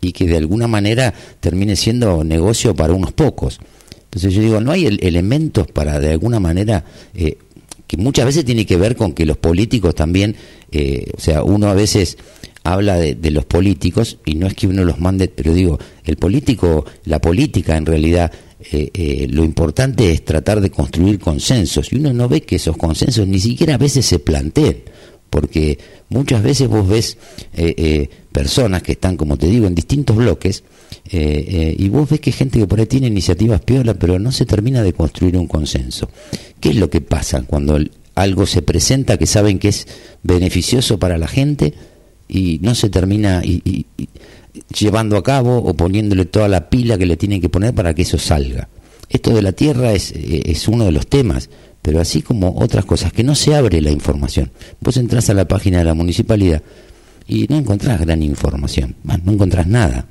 y 0.00 0.12
que 0.12 0.26
de 0.26 0.36
alguna 0.36 0.66
manera 0.66 1.14
termine 1.40 1.76
siendo 1.76 2.22
negocio 2.24 2.74
para 2.74 2.92
unos 2.92 3.12
pocos. 3.12 3.60
Entonces 4.04 4.34
yo 4.34 4.42
digo, 4.42 4.60
no 4.60 4.72
hay 4.72 4.86
elementos 4.86 5.66
para 5.66 5.98
de 6.00 6.12
alguna 6.12 6.40
manera, 6.40 6.84
eh, 7.14 7.38
que 7.86 7.96
muchas 7.96 8.26
veces 8.26 8.44
tiene 8.44 8.66
que 8.66 8.76
ver 8.76 8.96
con 8.96 9.12
que 9.12 9.26
los 9.26 9.36
políticos 9.36 9.94
también, 9.94 10.36
eh, 10.72 11.10
o 11.16 11.20
sea, 11.20 11.42
uno 11.42 11.68
a 11.68 11.74
veces 11.74 12.16
habla 12.72 12.96
de, 12.96 13.30
los 13.30 13.44
políticos 13.44 14.18
y 14.24 14.34
no 14.34 14.46
es 14.46 14.54
que 14.54 14.66
uno 14.66 14.84
los 14.84 14.98
mande, 14.98 15.28
pero 15.28 15.54
digo, 15.54 15.78
el 16.04 16.16
político, 16.16 16.84
la 17.04 17.20
política 17.20 17.76
en 17.76 17.86
realidad, 17.86 18.32
eh, 18.72 18.90
eh, 18.92 19.26
lo 19.30 19.44
importante 19.44 20.10
es 20.10 20.24
tratar 20.24 20.60
de 20.60 20.70
construir 20.70 21.20
consensos 21.20 21.92
y 21.92 21.96
uno 21.96 22.12
no 22.12 22.28
ve 22.28 22.42
que 22.42 22.56
esos 22.56 22.76
consensos 22.76 23.26
ni 23.28 23.38
siquiera 23.38 23.74
a 23.74 23.78
veces 23.78 24.04
se 24.04 24.18
planteen, 24.18 24.82
porque 25.30 25.78
muchas 26.08 26.42
veces 26.42 26.66
vos 26.66 26.88
ves 26.88 27.18
eh, 27.56 28.08
personas 28.32 28.82
que 28.82 28.92
están, 28.92 29.16
como 29.16 29.36
te 29.36 29.46
digo, 29.46 29.66
en 29.66 29.74
distintos 29.74 30.16
bloques 30.16 30.64
y 31.08 31.88
vos 31.88 32.10
ves 32.10 32.18
que 32.18 32.32
gente 32.32 32.58
que 32.58 32.66
por 32.66 32.80
ahí 32.80 32.86
tiene 32.86 33.06
iniciativas 33.06 33.60
piola, 33.60 33.94
pero 33.94 34.18
no 34.18 34.32
se 34.32 34.44
termina 34.44 34.82
de 34.82 34.92
construir 34.92 35.36
un 35.36 35.46
consenso. 35.46 36.08
¿Qué 36.58 36.70
es 36.70 36.76
lo 36.76 36.90
que 36.90 37.00
pasa 37.00 37.42
cuando 37.42 37.78
algo 38.16 38.46
se 38.46 38.62
presenta 38.62 39.16
que 39.16 39.26
saben 39.26 39.60
que 39.60 39.68
es 39.68 39.86
beneficioso 40.24 40.98
para 40.98 41.16
la 41.16 41.28
gente? 41.28 41.74
Y 42.28 42.58
no 42.62 42.74
se 42.74 42.90
termina 42.90 43.42
y, 43.44 43.86
llevando 44.76 45.16
a 45.16 45.22
cabo 45.22 45.58
o 45.58 45.74
poniéndole 45.74 46.24
toda 46.24 46.48
la 46.48 46.68
pila 46.68 46.98
que 46.98 47.06
le 47.06 47.16
tienen 47.16 47.40
que 47.40 47.48
poner 47.48 47.74
para 47.74 47.94
que 47.94 48.02
eso 48.02 48.18
salga. 48.18 48.68
Esto 49.08 49.34
de 49.34 49.42
la 49.42 49.52
tierra 49.52 49.92
es, 49.92 50.12
es 50.12 50.66
uno 50.66 50.84
de 50.84 50.92
los 50.92 51.06
temas, 51.06 51.48
pero 51.82 52.00
así 52.00 52.22
como 52.22 52.56
otras 52.58 52.84
cosas, 52.84 53.12
que 53.12 53.22
no 53.22 53.34
se 53.34 53.54
abre 53.54 53.80
la 53.80 53.90
información. 53.90 54.50
Vos 54.80 54.96
entras 54.96 55.30
a 55.30 55.34
la 55.34 55.46
página 55.46 55.78
de 55.78 55.84
la 55.84 55.94
municipalidad 55.94 56.62
y 57.28 57.46
no 57.48 57.56
encontrás 57.56 58.00
gran 58.00 58.22
información, 58.22 58.96
no 59.04 59.32
encontrás 59.32 59.66
nada. 59.66 60.06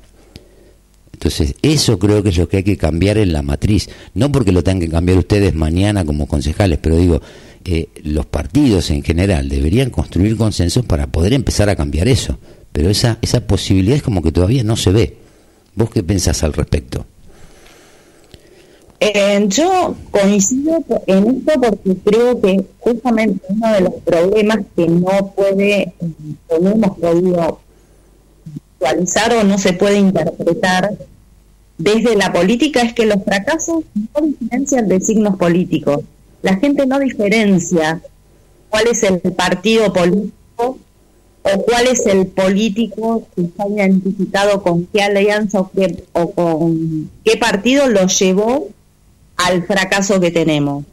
Entonces, 1.16 1.54
eso 1.62 1.98
creo 1.98 2.22
que 2.22 2.28
es 2.28 2.36
lo 2.36 2.46
que 2.46 2.58
hay 2.58 2.62
que 2.62 2.76
cambiar 2.76 3.16
en 3.16 3.32
la 3.32 3.40
matriz. 3.40 3.88
No 4.12 4.30
porque 4.30 4.52
lo 4.52 4.62
tengan 4.62 4.80
que 4.80 4.90
cambiar 4.90 5.16
ustedes 5.16 5.54
mañana 5.54 6.04
como 6.04 6.26
concejales, 6.26 6.78
pero 6.80 6.98
digo, 6.98 7.22
eh, 7.68 7.88
los 8.04 8.26
partidos 8.26 8.90
en 8.90 9.02
general 9.02 9.48
deberían 9.48 9.90
construir 9.90 10.36
consensos 10.36 10.84
para 10.84 11.08
poder 11.08 11.32
empezar 11.32 11.68
a 11.68 11.76
cambiar 11.76 12.06
eso. 12.06 12.38
Pero 12.72 12.90
esa, 12.90 13.18
esa 13.22 13.40
posibilidad 13.40 13.96
es 13.96 14.02
como 14.02 14.22
que 14.22 14.32
todavía 14.32 14.62
no 14.62 14.76
se 14.76 14.92
ve. 14.92 15.16
¿Vos 15.74 15.90
qué 15.90 16.02
pensás 16.02 16.42
al 16.44 16.52
respecto? 16.52 17.06
Eh, 19.00 19.44
yo 19.48 19.94
coincido 20.10 20.82
en 21.06 21.26
esto 21.26 21.60
porque 21.60 21.96
creo 22.04 22.40
que 22.40 22.64
justamente 22.78 23.40
uno 23.48 23.72
de 23.72 23.80
los 23.82 23.94
problemas 24.04 24.58
que 24.74 24.88
no 24.88 25.32
puede, 25.36 25.92
o 26.48 26.58
no 26.60 26.70
hemos 26.70 26.98
podido 26.98 27.60
visualizar 28.78 29.34
o 29.34 29.44
no 29.44 29.58
se 29.58 29.74
puede 29.74 29.98
interpretar 29.98 30.96
desde 31.78 32.16
la 32.16 32.32
política 32.32 32.80
es 32.80 32.94
que 32.94 33.04
los 33.04 33.22
fracasos 33.22 33.84
no 33.94 34.26
diferencian 34.26 34.88
de 34.88 35.00
signos 35.00 35.36
políticos 35.36 36.00
la 36.46 36.54
gente 36.58 36.86
no 36.86 37.00
diferencia 37.00 38.00
cuál 38.70 38.86
es 38.86 39.02
el 39.02 39.18
partido 39.32 39.92
político 39.92 40.78
o 41.42 41.62
cuál 41.64 41.88
es 41.88 42.06
el 42.06 42.28
político 42.28 43.26
que 43.34 43.42
está 43.42 43.66
identificado 43.66 44.62
con 44.62 44.86
qué 44.86 45.02
alianza 45.02 45.58
o, 46.12 46.30
con 46.30 47.10
qué 47.24 47.36
partido 47.36 47.88
lo 47.88 48.06
llevó 48.06 48.68
al 49.36 49.64
fracaso 49.64 50.20
que 50.20 50.30
tenemos. 50.30 50.84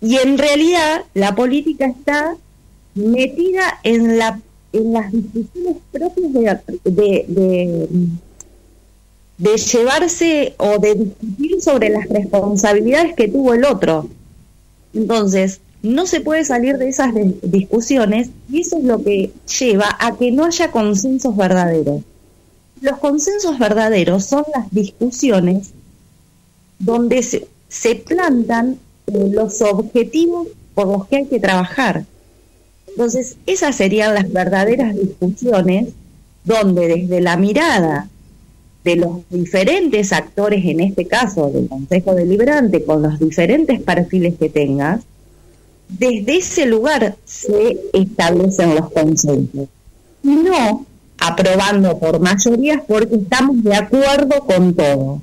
Y 0.00 0.16
en 0.16 0.38
realidad 0.38 1.02
la 1.12 1.34
política 1.34 1.84
está 1.84 2.36
metida 2.94 3.78
en, 3.82 4.16
la, 4.16 4.40
en 4.72 4.92
las 4.94 5.12
discusiones 5.12 5.76
propias 5.92 6.62
de, 6.84 7.26
de 7.28 7.28
de 7.28 7.88
llevarse 9.40 10.54
o 10.58 10.78
de 10.78 10.94
discutir 10.94 11.62
sobre 11.62 11.88
las 11.88 12.08
responsabilidades 12.08 13.14
que 13.14 13.28
tuvo 13.28 13.54
el 13.54 13.64
otro. 13.64 14.08
Entonces, 14.94 15.60
no 15.82 16.06
se 16.06 16.20
puede 16.20 16.44
salir 16.44 16.76
de 16.76 16.88
esas 16.88 17.14
discusiones 17.42 18.30
y 18.50 18.60
eso 18.60 18.78
es 18.78 18.84
lo 18.84 19.02
que 19.02 19.32
lleva 19.58 19.96
a 19.98 20.16
que 20.16 20.30
no 20.30 20.44
haya 20.44 20.70
consensos 20.70 21.36
verdaderos. 21.36 22.02
Los 22.80 22.98
consensos 22.98 23.58
verdaderos 23.58 24.24
son 24.24 24.44
las 24.54 24.70
discusiones 24.70 25.70
donde 26.78 27.22
se, 27.22 27.46
se 27.68 27.94
plantan 27.94 28.78
eh, 29.06 29.28
los 29.30 29.62
objetivos 29.62 30.48
por 30.74 30.86
los 30.88 31.06
que 31.06 31.16
hay 31.16 31.26
que 31.26 31.40
trabajar. 31.40 32.04
Entonces, 32.88 33.36
esas 33.46 33.76
serían 33.76 34.14
las 34.14 34.30
verdaderas 34.32 34.94
discusiones 34.96 35.88
donde 36.44 36.88
desde 36.88 37.20
la 37.20 37.36
mirada 37.36 38.08
de 38.84 38.96
los 38.96 39.28
diferentes 39.28 40.12
actores, 40.12 40.64
en 40.64 40.80
este 40.80 41.06
caso 41.06 41.50
del 41.50 41.68
Consejo 41.68 42.14
Deliberante, 42.14 42.84
con 42.84 43.02
los 43.02 43.18
diferentes 43.18 43.80
perfiles 43.80 44.34
que 44.38 44.48
tengas, 44.48 45.02
desde 45.88 46.38
ese 46.38 46.66
lugar 46.66 47.16
se 47.24 47.78
establecen 47.92 48.74
los 48.74 48.90
consensos. 48.90 49.68
Y 50.22 50.28
no 50.28 50.86
aprobando 51.18 51.98
por 51.98 52.20
mayorías 52.20 52.82
porque 52.86 53.16
estamos 53.16 53.62
de 53.62 53.74
acuerdo 53.74 54.40
con 54.40 54.74
todo. 54.74 55.22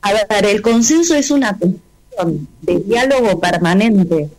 A 0.00 0.12
ver, 0.12 0.46
el 0.46 0.62
consenso 0.62 1.14
es 1.14 1.30
una 1.30 1.56
cuestión 1.58 2.48
de 2.62 2.80
diálogo 2.80 3.38
permanente, 3.40 4.30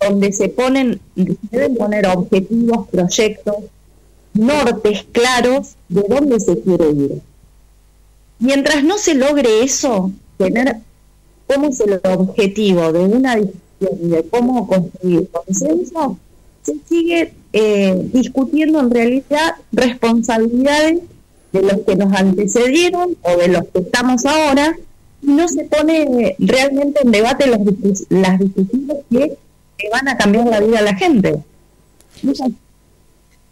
donde 0.00 0.32
se 0.32 0.48
ponen, 0.48 1.00
se 1.16 1.36
deben 1.50 1.76
poner 1.76 2.06
objetivos, 2.06 2.88
proyectos, 2.88 3.56
nortes 4.34 5.06
claros 5.12 5.76
de 5.88 6.04
dónde 6.08 6.40
se 6.40 6.60
quiere 6.60 6.90
ir. 6.90 7.22
Mientras 8.38 8.84
no 8.84 8.98
se 8.98 9.14
logre 9.14 9.62
eso, 9.62 10.10
tener 10.36 10.78
cómo 11.46 11.68
es 11.68 11.80
el 11.80 12.00
objetivo 12.04 12.92
de 12.92 13.00
una 13.00 13.36
discusión 13.36 13.64
de 13.80 14.24
cómo 14.30 14.66
construir 14.66 15.28
consenso, 15.30 16.18
se 16.62 16.76
sigue 16.88 17.32
eh, 17.52 18.08
discutiendo 18.12 18.80
en 18.80 18.90
realidad 18.90 19.56
responsabilidades 19.72 21.00
de 21.52 21.62
los 21.62 21.80
que 21.80 21.96
nos 21.96 22.12
antecedieron 22.12 23.16
o 23.22 23.36
de 23.36 23.48
los 23.48 23.64
que 23.66 23.80
estamos 23.80 24.24
ahora 24.24 24.76
y 25.22 25.26
no 25.26 25.48
se 25.48 25.64
pone 25.64 26.36
realmente 26.38 27.00
en 27.02 27.10
debate 27.10 27.46
las, 27.46 27.60
las 28.08 28.38
discusiones 28.38 28.98
que, 29.10 29.38
van 29.92 30.08
a 30.08 30.16
cambiar 30.16 30.46
la 30.46 30.60
vida 30.60 30.78
a 30.78 30.82
la 30.82 30.94
gente. 30.94 31.34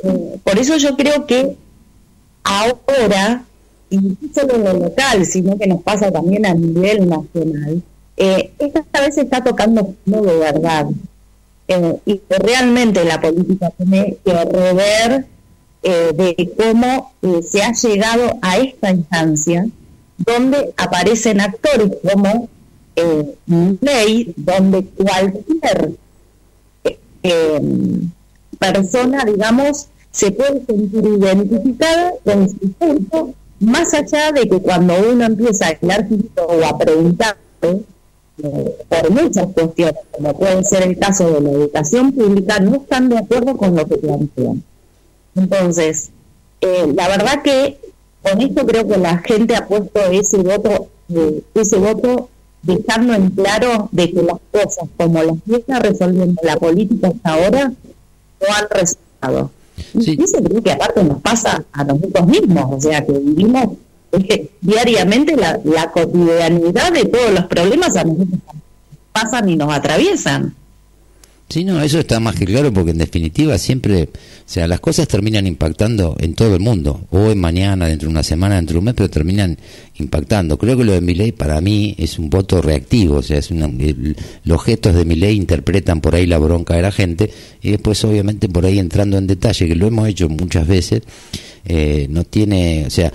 Eh, 0.03 0.41
por 0.43 0.59
eso 0.59 0.79
yo 0.79 0.97
creo 0.97 1.27
que 1.27 1.57
ahora 2.43 3.45
y 3.93 3.99
no 3.99 4.17
solo 4.35 4.55
en 4.55 4.65
lo 4.65 4.73
local, 4.73 5.25
sino 5.27 5.59
que 5.59 5.67
nos 5.67 5.83
pasa 5.83 6.11
también 6.11 6.47
a 6.47 6.55
nivel 6.55 7.09
nacional, 7.09 7.83
eh, 8.17 8.51
esta 8.59 9.01
vez 9.01 9.19
está 9.19 9.45
tocando 9.45 9.95
no 10.07 10.23
de 10.23 10.37
verdad. 10.39 10.87
Eh, 11.69 11.97
y 12.07 12.21
realmente 12.29 13.05
la 13.05 13.21
política 13.21 13.71
tiene 13.71 14.17
que 14.25 14.45
rever 14.45 15.27
eh, 15.83 16.13
de 16.15 16.53
cómo 16.57 17.13
eh, 17.23 17.43
se 17.43 17.63
ha 17.63 17.73
llegado 17.73 18.39
a 18.43 18.59
esta 18.59 18.91
instancia 18.91 19.67
donde 20.19 20.73
aparecen 20.77 21.41
actores 21.41 21.91
como 22.03 22.49
ley, 23.81 24.35
donde 24.37 24.85
cualquier 24.85 25.93
persona, 28.59 29.25
digamos, 29.25 29.89
se 30.11 30.31
puede 30.31 30.65
sentir 30.67 31.05
identificada 31.05 32.13
con 32.25 32.49
su 32.51 32.73
punto 32.73 33.35
más 33.63 33.95
allá 33.95 34.33
de 34.33 34.49
que 34.49 34.61
cuando 34.61 34.95
uno 35.11 35.25
empieza 35.25 35.67
a 35.67 35.71
hablar 35.71 36.07
o 36.37 36.65
a 36.65 36.79
preguntar 36.79 37.37
eh, 37.63 38.77
por 38.89 39.11
muchas 39.11 39.47
cuestiones, 39.53 39.95
como 40.11 40.37
puede 40.37 40.65
ser 40.65 40.83
el 40.83 40.99
caso 40.99 41.31
de 41.31 41.41
la 41.41 41.51
educación 41.51 42.13
pública, 42.13 42.59
no 42.59 42.77
están 42.77 43.09
de 43.09 43.19
acuerdo 43.19 43.57
con 43.57 43.77
lo 43.77 43.87
que 43.87 43.97
plantean. 43.97 44.63
Entonces, 45.37 46.11
eh, 46.61 46.93
la 46.95 47.09
verdad 47.09 47.43
que 47.43 47.79
con 48.23 48.41
esto 48.41 48.67
creo 48.67 48.87
que 48.87 48.99
la 48.99 49.19
gente 49.19 49.57
ha 49.57 49.67
puesto 49.67 50.01
ese 50.11 50.39
voto, 50.39 50.89
eh, 51.15 51.43
ese 51.55 51.77
voto 51.79 52.29
dejando 52.63 53.15
en 53.15 53.31
claro 53.31 53.89
de 53.93 54.13
que 54.13 54.23
las 54.23 54.39
cosas 54.51 54.89
como 54.97 55.23
las 55.23 55.37
que 55.47 55.57
está 55.57 55.79
resolviendo 55.81 56.41
la 56.45 56.57
política 56.57 57.09
hasta 57.09 57.33
ahora 57.33 57.69
no 57.69 58.55
han 58.57 58.69
resultado. 58.71 59.51
Sí. 59.77 60.17
Y 60.19 60.23
eso 60.23 60.43
creo 60.43 60.63
que 60.63 60.73
aparte 60.73 61.03
nos 61.05 61.21
pasa 61.21 61.65
a 61.73 61.85
nosotros 61.85 62.27
mismos, 62.27 62.67
o 62.71 62.81
sea 62.81 63.05
que 63.05 63.13
vivimos 63.13 63.77
diariamente 64.61 65.37
la, 65.37 65.59
la 65.65 65.91
cotidianidad 65.91 66.93
de 66.93 67.05
todos 67.07 67.33
los 67.33 67.45
problemas 67.47 67.97
a 67.97 68.05
nosotros 68.05 68.41
pasan 69.13 69.49
y 69.49 69.57
nos 69.57 69.73
atraviesan. 69.73 70.55
Sí, 71.53 71.65
no, 71.65 71.83
eso 71.83 71.99
está 71.99 72.19
más 72.19 72.35
que 72.35 72.47
claro 72.47 72.73
porque 72.73 72.93
en 72.93 72.97
definitiva 72.97 73.59
siempre, 73.59 74.05
o 74.05 74.09
sea, 74.47 74.67
las 74.67 74.81
cosas 74.81 75.07
terminan 75.07 75.47
impactando 75.47 76.17
en 76.19 76.33
todo 76.33 76.55
el 76.55 76.63
mundo, 76.63 77.03
hoy, 77.11 77.35
mañana, 77.35 77.89
dentro 77.89 78.09
de 78.09 78.13
una 78.13 78.23
semana, 78.23 78.55
dentro 78.55 78.73
de 78.73 78.79
un 78.79 78.87
mes, 78.87 78.95
pero 78.95 79.11
terminan 79.11 79.59
impactando. 79.99 80.57
Creo 80.57 80.79
que 80.79 80.85
lo 80.85 80.93
de 80.93 81.03
mi 81.03 81.13
ley 81.13 81.33
para 81.33 81.61
mí 81.61 81.95
es 81.99 82.19
un 82.19 82.31
voto 82.31 82.63
reactivo, 82.63 83.17
o 83.17 83.23
sea, 83.23 83.37
es 83.37 83.51
una, 83.51 83.71
los 84.45 84.65
gestos 84.65 84.95
de 84.95 85.05
mi 85.05 85.15
ley 85.15 85.37
interpretan 85.37 86.01
por 86.01 86.15
ahí 86.15 86.25
la 86.25 86.39
bronca 86.39 86.75
de 86.75 86.81
la 86.81 86.91
gente 86.91 87.31
y 87.61 87.71
después 87.71 88.03
obviamente 88.07 88.49
por 88.49 88.65
ahí 88.65 88.79
entrando 88.79 89.19
en 89.19 89.27
detalle, 89.27 89.69
que 89.69 89.75
lo 89.75 89.89
hemos 89.89 90.09
hecho 90.09 90.31
muchas 90.31 90.67
veces, 90.67 91.03
eh, 91.67 92.07
no 92.09 92.25
tiene, 92.25 92.85
o 92.87 92.91
sea, 92.91 93.13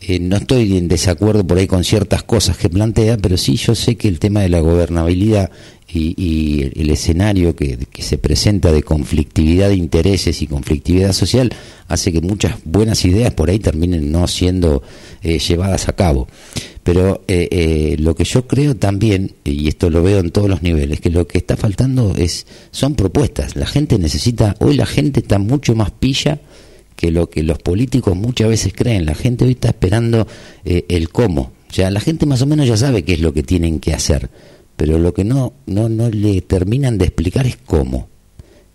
eh, 0.00 0.20
no 0.20 0.36
estoy 0.36 0.76
en 0.76 0.86
desacuerdo 0.86 1.44
por 1.44 1.58
ahí 1.58 1.66
con 1.66 1.82
ciertas 1.82 2.22
cosas 2.22 2.56
que 2.56 2.68
plantea, 2.68 3.16
pero 3.16 3.36
sí 3.36 3.56
yo 3.56 3.74
sé 3.74 3.96
que 3.96 4.06
el 4.06 4.20
tema 4.20 4.40
de 4.40 4.48
la 4.48 4.60
gobernabilidad 4.60 5.50
y, 5.90 6.70
el 6.78 6.90
escenario 6.90 7.56
que, 7.56 7.78
se 7.98 8.18
presenta 8.18 8.70
de 8.70 8.82
conflictividad 8.82 9.70
de 9.70 9.74
intereses 9.74 10.40
y 10.42 10.46
conflictividad 10.46 11.12
social 11.12 11.50
hace 11.88 12.12
que 12.12 12.20
muchas 12.20 12.56
buenas 12.64 13.04
ideas 13.06 13.32
por 13.32 13.50
ahí 13.50 13.58
terminen 13.58 14.12
no 14.12 14.28
siendo 14.28 14.82
eh, 15.22 15.38
llevadas 15.38 15.88
a 15.88 15.94
cabo. 15.94 16.28
Pero 16.84 17.22
eh, 17.26 17.96
lo 17.98 18.14
que 18.14 18.24
yo 18.24 18.46
creo 18.46 18.76
también, 18.76 19.34
y 19.44 19.68
esto 19.68 19.90
lo 19.90 20.02
veo 20.02 20.20
en 20.20 20.30
todos 20.30 20.48
los 20.48 20.62
niveles, 20.62 21.00
que 21.00 21.10
lo 21.10 21.26
que 21.26 21.38
está 21.38 21.56
faltando 21.56 22.14
es 22.16 22.46
son 22.70 22.94
propuestas. 22.94 23.56
La 23.56 23.66
gente 23.66 23.98
necesita, 23.98 24.54
hoy 24.60 24.76
la 24.76 24.86
gente 24.86 25.20
está 25.20 25.38
mucho 25.38 25.74
más 25.74 25.90
pilla 25.90 26.38
que 26.98 27.12
lo 27.12 27.30
que 27.30 27.44
los 27.44 27.60
políticos 27.60 28.16
muchas 28.16 28.48
veces 28.48 28.72
creen. 28.74 29.06
La 29.06 29.14
gente 29.14 29.44
hoy 29.44 29.52
está 29.52 29.68
esperando 29.68 30.26
eh, 30.64 30.84
el 30.88 31.10
cómo. 31.10 31.52
O 31.70 31.72
sea, 31.72 31.92
la 31.92 32.00
gente 32.00 32.26
más 32.26 32.42
o 32.42 32.46
menos 32.46 32.66
ya 32.66 32.76
sabe 32.76 33.04
qué 33.04 33.12
es 33.12 33.20
lo 33.20 33.32
que 33.32 33.44
tienen 33.44 33.78
que 33.78 33.94
hacer, 33.94 34.28
pero 34.76 34.98
lo 34.98 35.14
que 35.14 35.22
no, 35.22 35.52
no, 35.66 35.88
no 35.88 36.10
le 36.10 36.40
terminan 36.40 36.98
de 36.98 37.04
explicar 37.04 37.46
es 37.46 37.56
cómo. 37.56 38.08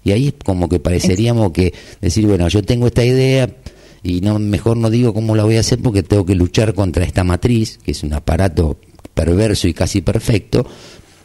Y 0.05 0.13
ahí 0.13 0.27
es 0.27 0.35
como 0.41 0.69
que 0.69 0.79
pareceríamos 0.79 1.51
que 1.51 1.73
decir, 1.99 2.25
bueno, 2.25 2.47
yo 2.47 2.63
tengo 2.63 2.87
esta 2.87 3.03
idea 3.03 3.53
y 4.03 4.21
no 4.21 4.39
mejor 4.39 4.77
no 4.77 4.89
digo 4.89 5.13
cómo 5.13 5.35
la 5.35 5.43
voy 5.43 5.57
a 5.57 5.59
hacer 5.59 5.79
porque 5.79 6.01
tengo 6.01 6.25
que 6.25 6.35
luchar 6.35 6.73
contra 6.73 7.03
esta 7.03 7.25
matriz, 7.25 7.77
que 7.83 7.91
es 7.91 8.03
un 8.03 8.13
aparato 8.13 8.79
perverso 9.13 9.67
y 9.67 9.73
casi 9.73 10.01
perfecto, 10.01 10.65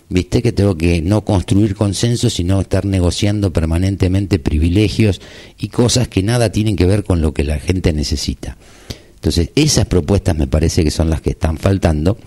viste 0.08 0.42
que 0.42 0.52
tengo 0.52 0.76
que 0.76 1.02
no 1.02 1.24
construir 1.24 1.74
consensos, 1.74 2.34
sino 2.34 2.60
estar 2.60 2.84
negociando 2.84 3.52
permanentemente 3.52 4.38
privilegios 4.38 5.20
y 5.58 5.68
cosas 5.68 6.08
que 6.08 6.22
nada 6.22 6.50
tienen 6.50 6.76
que 6.76 6.86
ver 6.86 7.04
con 7.04 7.20
lo 7.20 7.32
que 7.32 7.44
la 7.44 7.58
gente 7.58 7.92
necesita. 7.92 8.56
Entonces, 9.16 9.50
esas 9.54 9.86
propuestas 9.86 10.36
me 10.36 10.46
parece 10.46 10.84
que 10.84 10.90
son 10.90 11.10
las 11.10 11.20
que 11.20 11.30
están 11.30 11.58
faltando 11.58 12.18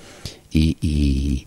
y, 0.51 0.77
y, 0.81 1.45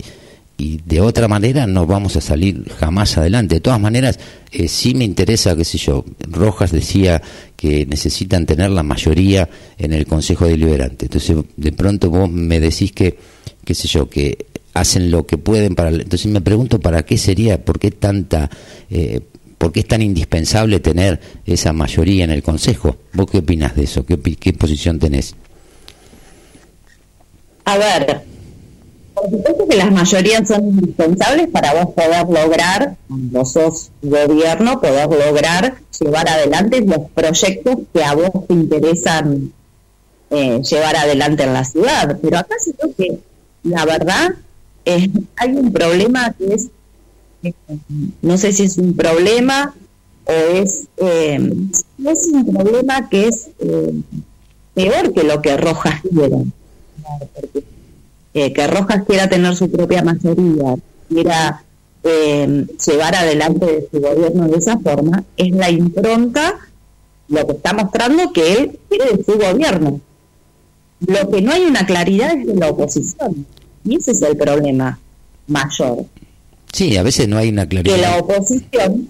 de 0.57 1.01
otra 1.01 1.29
manera 1.29 1.67
no 1.67 1.87
vamos 1.87 2.17
a 2.17 2.21
salir 2.21 2.65
jamás 2.79 3.19
adelante. 3.19 3.57
De 3.57 3.61
todas 3.61 3.81
maneras, 3.81 4.19
eh, 4.51 4.69
sí 4.69 4.95
me 4.95 5.05
interesa, 5.05 5.55
qué 5.55 5.65
sé 5.65 5.77
yo, 5.79 6.05
Rojas 6.21 6.73
decía 6.73 7.21
que 7.57 7.85
necesitan 7.85 8.47
tener 8.47 8.71
la 8.71 8.83
mayoría 8.83 9.49
en 9.77 9.93
el 9.93 10.07
Consejo 10.07 10.47
Deliberante. 10.47 11.07
Entonces, 11.07 11.37
de 11.57 11.73
pronto 11.73 12.09
vos 12.09 12.31
me 12.31 12.61
decís 12.61 12.93
que, 12.93 13.19
qué 13.65 13.75
sé 13.75 13.89
yo, 13.89 14.09
que 14.09 14.47
hacen 14.75 15.11
lo 15.11 15.27
que 15.27 15.39
pueden 15.39 15.75
para 15.75 15.91
entonces 15.91 16.27
me 16.27 16.41
pregunto 16.41 16.81
para 16.81 17.05
qué 17.05 17.17
sería 17.17 17.65
por 17.65 17.79
qué 17.79 17.91
tanta 17.91 18.51
eh, 18.91 19.21
por 19.59 19.73
qué 19.73 19.81
es 19.81 19.89
tan 19.89 20.03
indispensable 20.03 20.81
tener 20.81 21.21
esa 21.47 21.73
mayoría 21.73 22.25
en 22.25 22.31
el 22.31 22.43
consejo 22.43 22.97
vos 23.13 23.27
qué 23.31 23.39
opinas 23.39 23.75
de 23.77 23.85
eso 23.85 24.05
qué, 24.05 24.19
qué 24.19 24.53
posición 24.53 24.99
tenés 24.99 25.35
a 27.65 27.79
ver 27.79 28.23
por 29.15 29.31
supuesto 29.31 29.69
que 29.69 29.77
las 29.77 29.93
mayorías 29.93 30.49
son 30.49 30.69
indispensables 30.69 31.49
para 31.49 31.73
vos 31.73 31.95
poder 31.95 32.27
lograr 32.29 32.97
cuando 33.09 33.45
sos 33.45 33.91
gobierno 34.03 34.81
poder 34.81 35.09
lograr 35.09 35.77
llevar 36.01 36.29
adelante 36.29 36.81
los 36.81 37.11
proyectos 37.15 37.77
que 37.93 38.03
a 38.03 38.15
vos 38.15 38.47
te 38.49 38.55
interesan 38.55 39.53
eh, 40.31 40.61
llevar 40.63 40.97
adelante 40.97 41.45
en 41.45 41.53
la 41.53 41.65
ciudad. 41.65 42.19
Pero 42.21 42.39
acá 42.39 42.57
siento 42.59 42.91
que 42.97 43.19
la 43.63 43.85
verdad 43.85 44.35
eh, 44.85 45.11
hay 45.37 45.51
un 45.53 45.73
problema 45.73 46.35
que 46.37 46.55
es, 46.55 46.69
no 48.23 48.37
sé 48.37 48.53
si 48.53 48.65
es 48.65 48.77
un 48.79 48.95
problema 48.95 49.75
o 50.25 50.33
es, 50.33 50.85
eh, 50.99 51.53
es 52.07 52.27
un 52.29 52.53
problema 52.53 53.09
que 53.09 53.29
es 53.29 53.49
eh, 53.61 53.95
peor 54.75 55.13
que 55.13 55.25
lo 55.25 55.41
que 55.41 55.57
Rojas 55.57 56.01
quiere. 56.03 56.45
que 58.33 58.67
Rojas 58.67 59.05
quiera 59.07 59.29
tener 59.29 59.55
su 59.57 59.71
propia 59.71 60.03
mayoría, 60.03 60.77
quiera 61.09 61.63
llevar 62.03 63.15
adelante 63.15 63.89
su 63.91 64.01
gobierno 64.01 64.47
de 64.49 64.59
esa 64.59 64.79
forma, 64.79 65.25
es 65.39 65.51
la 65.53 65.71
impronta, 65.71 66.59
lo 67.29 67.47
que 67.47 67.53
está 67.53 67.73
mostrando 67.73 68.31
que 68.33 68.53
él 68.53 68.79
quiere 68.89 69.17
de 69.17 69.25
su 69.25 69.39
gobierno. 69.39 70.01
Lo 71.07 71.31
que 71.31 71.41
no 71.41 71.53
hay 71.53 71.65
una 71.65 71.87
claridad 71.87 72.37
es 72.37 72.47
de 72.47 72.55
la 72.55 72.69
oposición. 72.69 73.47
Y 73.85 73.97
ese 73.97 74.13
es 74.13 74.23
el 74.23 74.37
problema 74.37 74.99
mayor. 75.47 76.07
Sí, 76.73 76.97
a 76.97 77.03
veces 77.03 77.29
no 77.29 77.39
hay 77.39 77.51
una 77.51 77.69
claridad. 77.69 77.95
Que 77.95 78.03
la 78.03 78.19
oposición, 78.19 79.09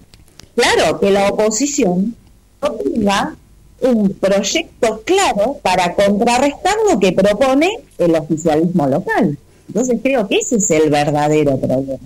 claro, 0.55 1.01
que 1.01 1.11
la 1.11 1.29
oposición 1.29 2.15
no 2.61 2.73
tenga 2.73 3.37
un 3.81 4.11
proyecto 4.15 5.03
claro 5.05 5.59
para 5.63 5.95
contrarrestar 5.95 6.75
lo 6.91 6.99
que 6.99 7.13
propone 7.13 7.71
el 7.99 8.15
oficialismo 8.15 8.87
local. 8.87 9.39
Entonces 9.69 9.99
creo 10.03 10.27
que 10.29 10.37
ese 10.37 10.57
es 10.57 10.71
el 10.71 10.91
verdadero 10.91 11.59
problema. 11.59 11.99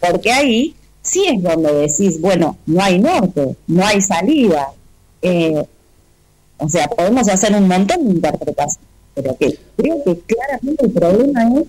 Porque 0.00 0.30
ahí 0.32 0.74
sí 1.02 1.24
es 1.26 1.42
donde 1.42 1.72
decís, 1.72 2.20
bueno, 2.20 2.56
no 2.66 2.82
hay 2.82 2.98
norte, 2.98 3.56
no 3.66 3.86
hay 3.86 4.00
salida. 4.00 4.72
Eh, 5.22 5.64
o 6.58 6.68
sea, 6.68 6.88
podemos 6.88 7.28
hacer 7.28 7.54
un 7.54 7.68
montón 7.68 8.04
de 8.04 8.14
interpretaciones, 8.14 8.78
pero 9.14 9.36
que 9.36 9.58
creo 9.76 10.02
que 10.04 10.18
claramente 10.18 10.84
el 10.84 10.90
problema 10.90 11.60
es 11.60 11.66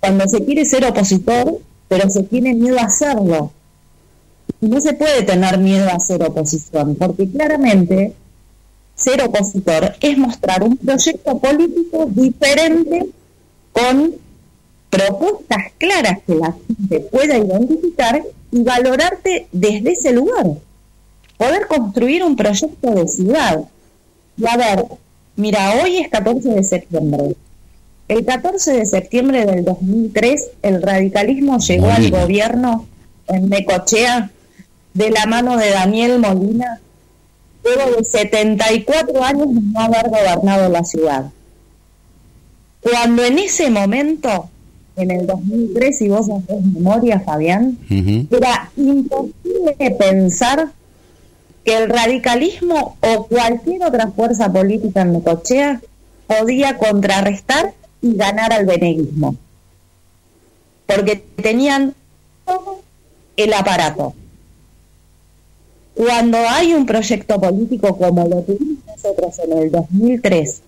cuando 0.00 0.26
se 0.26 0.44
quiere 0.44 0.64
ser 0.64 0.84
opositor, 0.84 1.60
pero 1.88 2.08
se 2.10 2.22
tiene 2.22 2.54
miedo 2.54 2.78
a 2.78 2.84
hacerlo. 2.84 3.52
No 4.60 4.80
se 4.80 4.94
puede 4.94 5.22
tener 5.22 5.58
miedo 5.58 5.88
a 5.88 6.00
ser 6.00 6.22
oposición, 6.22 6.96
porque 6.96 7.28
claramente 7.28 8.14
ser 8.94 9.22
opositor 9.22 9.94
es 10.00 10.18
mostrar 10.18 10.62
un 10.62 10.76
proyecto 10.76 11.38
político 11.38 12.06
diferente 12.08 13.06
con 13.72 14.14
propuestas 14.90 15.72
claras 15.78 16.18
que 16.26 16.34
la 16.34 16.54
gente 16.66 17.00
pueda 17.00 17.38
identificar 17.38 18.22
y 18.50 18.62
valorarte 18.62 19.46
desde 19.52 19.92
ese 19.92 20.12
lugar. 20.12 20.46
Poder 21.38 21.66
construir 21.68 22.22
un 22.24 22.36
proyecto 22.36 22.90
de 22.90 23.08
ciudad. 23.08 23.64
Y 24.36 24.46
a 24.46 24.56
ver, 24.56 24.84
mira, 25.36 25.80
hoy 25.82 25.98
es 25.98 26.08
14 26.08 26.48
de 26.50 26.62
septiembre. 26.64 27.36
El 28.10 28.24
14 28.24 28.72
de 28.72 28.86
septiembre 28.86 29.46
del 29.46 29.64
2003, 29.64 30.50
el 30.62 30.82
radicalismo 30.82 31.58
llegó 31.58 31.92
al 31.92 32.10
gobierno 32.10 32.88
en 33.28 33.48
Necochea 33.48 34.32
de 34.94 35.10
la 35.10 35.26
mano 35.26 35.56
de 35.56 35.70
Daniel 35.70 36.18
Molina, 36.18 36.80
luego 37.62 37.96
de 37.96 38.02
74 38.02 39.22
años 39.22 39.54
de 39.54 39.60
no 39.60 39.80
haber 39.80 40.08
gobernado 40.08 40.68
la 40.68 40.82
ciudad. 40.82 41.30
Cuando 42.80 43.22
en 43.24 43.38
ese 43.38 43.70
momento, 43.70 44.50
en 44.96 45.12
el 45.12 45.28
2003, 45.28 45.96
si 45.96 46.08
vos 46.08 46.28
haces 46.30 46.64
memoria, 46.64 47.20
Fabián, 47.20 47.78
era 47.88 48.72
imposible 48.76 49.76
pensar 49.96 50.72
que 51.64 51.76
el 51.76 51.88
radicalismo 51.88 52.96
o 53.02 53.26
cualquier 53.28 53.84
otra 53.84 54.08
fuerza 54.08 54.52
política 54.52 55.02
en 55.02 55.12
Necochea 55.12 55.80
podía 56.26 56.76
contrarrestar 56.76 57.74
y 58.02 58.14
ganar 58.14 58.52
al 58.52 58.66
beneguismo. 58.66 59.36
Porque 60.86 61.16
tenían 61.16 61.94
todo 62.44 62.80
el 63.36 63.52
aparato. 63.52 64.14
Cuando 65.94 66.38
hay 66.38 66.72
un 66.72 66.86
proyecto 66.86 67.40
político 67.40 67.96
como 67.96 68.26
lo 68.26 68.42
tuvimos 68.42 68.84
nosotros 68.86 69.38
en 69.40 69.58
el 69.58 69.70
2003, 69.70 70.62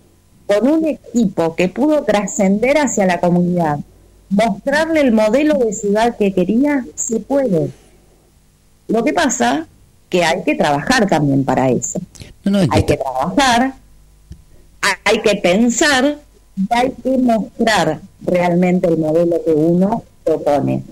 con 0.47 0.69
un 0.69 0.87
equipo 0.87 1.55
que 1.55 1.69
pudo 1.69 2.03
trascender 2.05 2.79
hacia 2.79 3.07
la 3.07 3.21
comunidad, 3.21 3.79
mostrarle 4.29 5.01
el 5.01 5.13
modelo 5.13 5.55
de 5.55 5.73
ciudad 5.73 6.17
que 6.17 6.33
quería, 6.33 6.85
se 6.95 7.21
puede. 7.21 7.71
Lo 8.89 9.05
que 9.05 9.13
pasa 9.13 9.67
que 10.09 10.25
hay 10.25 10.43
que 10.43 10.55
trabajar 10.55 11.09
también 11.09 11.45
para 11.45 11.71
eso. 11.71 11.99
hay 12.71 12.85
que 12.85 12.97
trabajar, 12.99 13.75
hay 15.05 15.23
que 15.23 15.37
pensar 15.37 16.19
hay 16.71 16.93
que 17.03 17.19
mostrar 17.19 18.01
realmente 18.25 18.89
el 18.89 18.99
modelo 18.99 19.43
que 19.45 19.53
uno 19.53 20.03
propone. 20.25 20.83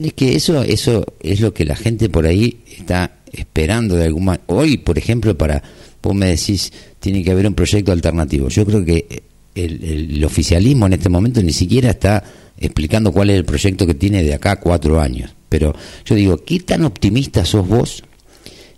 Es 0.00 0.12
que 0.14 0.34
eso, 0.34 0.62
eso 0.62 1.04
es 1.20 1.40
lo 1.40 1.54
que 1.54 1.64
la 1.64 1.76
gente 1.76 2.08
por 2.08 2.26
ahí 2.26 2.58
está 2.78 3.12
esperando 3.32 3.96
de 3.96 4.04
alguna 4.04 4.40
Hoy, 4.46 4.78
por 4.78 4.98
ejemplo, 4.98 5.36
para, 5.36 5.62
vos 6.02 6.14
me 6.14 6.26
decís, 6.26 6.72
tiene 6.98 7.22
que 7.22 7.30
haber 7.30 7.46
un 7.46 7.54
proyecto 7.54 7.92
alternativo. 7.92 8.48
Yo 8.48 8.64
creo 8.64 8.84
que 8.84 9.22
el, 9.54 10.24
oficialismo 10.24 10.86
en 10.86 10.94
este 10.94 11.08
momento 11.08 11.42
ni 11.42 11.52
siquiera 11.52 11.90
está 11.90 12.22
explicando 12.58 13.12
cuál 13.12 13.30
es 13.30 13.36
el 13.36 13.44
proyecto 13.44 13.86
que 13.86 13.94
tiene 13.94 14.22
de 14.22 14.34
acá 14.34 14.56
cuatro 14.56 15.00
años. 15.00 15.32
Pero 15.48 15.74
yo 16.04 16.14
digo, 16.14 16.38
¿qué 16.38 16.60
tan 16.60 16.84
optimista 16.84 17.44
sos 17.44 17.66
vos 17.66 18.02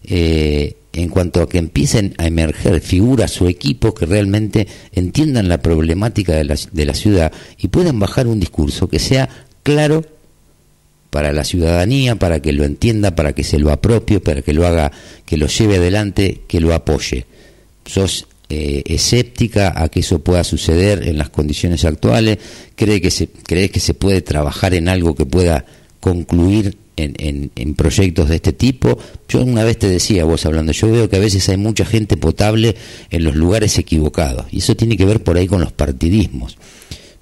eh, 0.05 0.77
en 0.97 1.09
cuanto 1.09 1.43
a 1.43 1.49
que 1.49 1.59
empiecen 1.59 2.15
a 2.19 2.27
emerger 2.27 2.81
figuras 2.81 3.41
o 3.41 3.49
equipos 3.49 3.95
que 3.95 4.07
realmente 4.07 4.67
entiendan 4.93 5.49
la 5.49 5.59
problemática 5.59 6.35
de 6.35 6.45
la, 6.45 6.57
de 6.73 6.85
la 6.85 6.95
ciudad 6.95 7.33
y 7.59 7.69
puedan 7.69 7.99
bajar 7.99 8.27
un 8.27 8.41
discurso 8.41 8.89
que 8.89 8.99
sea 8.99 9.29
claro 9.63 10.05
para 11.11 11.33
la 11.33 11.45
ciudadanía, 11.45 12.17
para 12.17 12.41
que 12.41 12.53
lo 12.53 12.65
entienda, 12.65 13.15
para 13.15 13.33
que 13.33 13.45
se 13.45 13.59
lo 13.59 13.71
apropie, 13.71 14.21
para 14.21 14.43
que 14.43 14.53
lo 14.53 14.67
haga, 14.67 14.93
que 15.25 15.37
lo 15.37 15.47
lleve 15.47 15.77
adelante, 15.77 16.43
que 16.47 16.61
lo 16.61 16.75
apoye. 16.75 17.27
¿Sos 17.85 18.27
eh, 18.49 18.83
escéptica 18.87 19.73
a 19.75 19.89
que 19.89 20.01
eso 20.01 20.19
pueda 20.19 20.45
suceder 20.45 21.07
en 21.09 21.19
las 21.19 21.31
condiciones 21.31 21.85
actuales? 21.85 22.39
¿Cree 22.75 23.01
que 23.01 23.11
se, 23.11 23.29
¿Crees 23.29 23.71
que 23.71 23.81
se 23.81 23.95
puede 23.95 24.23
trabajar 24.23 24.75
en 24.75 24.89
algo 24.89 25.15
que 25.15 25.27
pueda 25.27 25.65
concluir 26.07 26.77
en, 26.97 27.51
en, 27.57 27.75
proyectos 27.75 28.29
de 28.29 28.37
este 28.37 28.53
tipo? 28.53 28.97
Yo 29.29 29.43
una 29.43 29.65
vez 29.65 29.77
te 29.77 29.89
decía, 29.89 30.25
vos 30.25 30.47
hablando, 30.47 30.71
yo 30.71 30.91
veo 30.91 31.09
que 31.11 31.17
a 31.17 31.21
veces 31.21 31.49
hay 31.49 31.57
mucha 31.57 31.85
gente 31.85 32.17
potable 32.17 32.77
en 33.11 33.25
los 33.25 33.35
lugares 33.35 33.77
equivocados, 33.79 34.47
y 34.53 34.59
eso 34.59 34.77
tiene 34.77 34.97
que 34.97 35.05
ver 35.05 35.25
por 35.25 35.37
ahí 35.37 35.49
con 35.49 35.61
los 35.61 35.73
partidismos. 35.73 36.59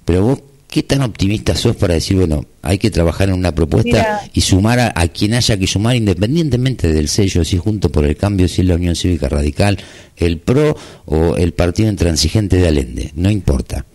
Pero 0.05 0.21
vos 0.23 0.39
¿Qué 0.67 0.83
tan 0.83 1.03
optimista 1.03 1.55
sos 1.55 1.77
para 1.77 1.93
decir, 1.93 2.17
bueno, 2.17 2.43
hay 2.61 2.77
que 2.77 2.91
trabajar 2.91 3.29
en 3.29 3.35
una 3.35 3.55
propuesta 3.55 4.29
y 4.33 4.41
sumar 4.41 4.91
a, 4.93 5.07
quien 5.07 5.33
haya 5.33 5.57
que 5.57 5.67
sumar, 5.67 5.95
independientemente 5.95 6.91
del 6.91 7.07
sello, 7.07 7.45
si 7.45 7.57
junto 7.57 7.89
por 7.89 8.03
el 8.03 8.17
cambio, 8.17 8.49
si 8.49 8.59
es 8.59 8.67
la 8.67 8.75
Unión 8.75 8.93
Cívica 8.93 9.29
Radical, 9.29 9.77
el 10.17 10.39
PRO 10.39 10.75
o 11.05 11.37
el 11.37 11.53
Partido 11.53 11.87
Intransigente 11.87 12.57
de 12.57 12.67
Allende? 12.67 13.11
No 13.15 13.31
importa. 13.31 13.85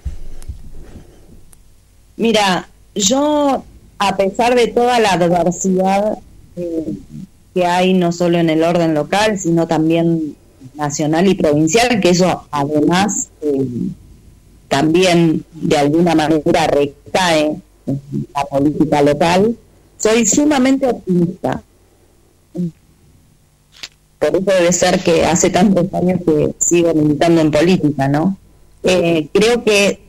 Mira, 2.16 2.66
yo, 2.94 3.62
a 4.00 4.16
pesar 4.16 4.56
de 4.56 4.66
toda 4.66 4.98
la 4.98 5.12
adversidad 5.12 6.18
eh, 6.56 6.92
que 7.54 7.66
hay, 7.66 7.94
no 7.94 8.10
solo 8.10 8.38
en 8.38 8.50
el 8.50 8.64
orden 8.64 8.94
local, 8.94 9.38
sino 9.38 9.68
también 9.68 10.34
nacional 10.74 11.28
y 11.28 11.34
provincial, 11.34 12.00
que 12.00 12.10
eso 12.10 12.48
además... 12.50 13.28
Eh, 13.42 13.92
también 14.70 15.44
de 15.52 15.76
alguna 15.76 16.14
manera 16.14 16.66
recae 16.68 17.60
en 17.86 18.00
la 18.32 18.44
política 18.44 19.02
local, 19.02 19.56
soy 19.98 20.24
sumamente 20.24 20.86
optimista. 20.86 21.60
Por 24.20 24.36
eso 24.36 24.44
debe 24.44 24.72
ser 24.72 25.00
que 25.00 25.24
hace 25.26 25.50
tantos 25.50 25.92
años 25.92 26.20
que 26.24 26.54
sigo 26.58 26.94
militando 26.94 27.40
en 27.40 27.50
política, 27.50 28.06
¿no? 28.06 28.36
Eh, 28.84 29.28
creo 29.32 29.64
que 29.64 30.00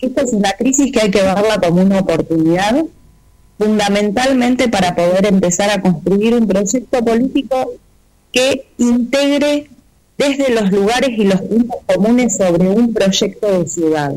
esta 0.00 0.22
es 0.22 0.32
una 0.34 0.52
crisis 0.52 0.92
que 0.92 1.00
hay 1.00 1.10
que 1.10 1.22
verla 1.22 1.58
como 1.60 1.80
una 1.80 2.00
oportunidad, 2.00 2.84
fundamentalmente 3.58 4.68
para 4.68 4.94
poder 4.94 5.26
empezar 5.26 5.70
a 5.70 5.80
construir 5.80 6.34
un 6.34 6.46
proyecto 6.46 7.04
político 7.04 7.72
que 8.32 8.66
integre 8.78 9.68
desde 10.18 10.50
los 10.54 10.70
lugares 10.70 11.10
y 11.10 11.24
los 11.24 11.40
puntos 11.42 11.76
comunes 11.86 12.36
sobre 12.36 12.68
un 12.68 12.92
proyecto 12.92 13.58
de 13.58 13.68
ciudad, 13.68 14.14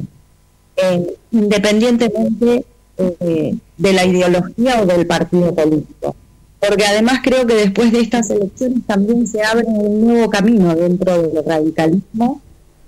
eh, 0.77 1.15
independientemente 1.31 2.65
eh, 2.97 3.55
de 3.77 3.93
la 3.93 4.05
ideología 4.05 4.81
o 4.81 4.85
del 4.85 5.05
partido 5.05 5.53
político. 5.53 6.15
Porque 6.59 6.85
además 6.85 7.19
creo 7.23 7.45
que 7.45 7.55
después 7.55 7.91
de 7.91 8.01
estas 8.01 8.29
elecciones 8.29 8.79
también 8.87 9.27
se 9.27 9.43
abre 9.43 9.65
un 9.67 10.07
nuevo 10.07 10.29
camino 10.29 10.73
dentro 10.75 11.21
del 11.21 11.45
radicalismo 11.45 12.41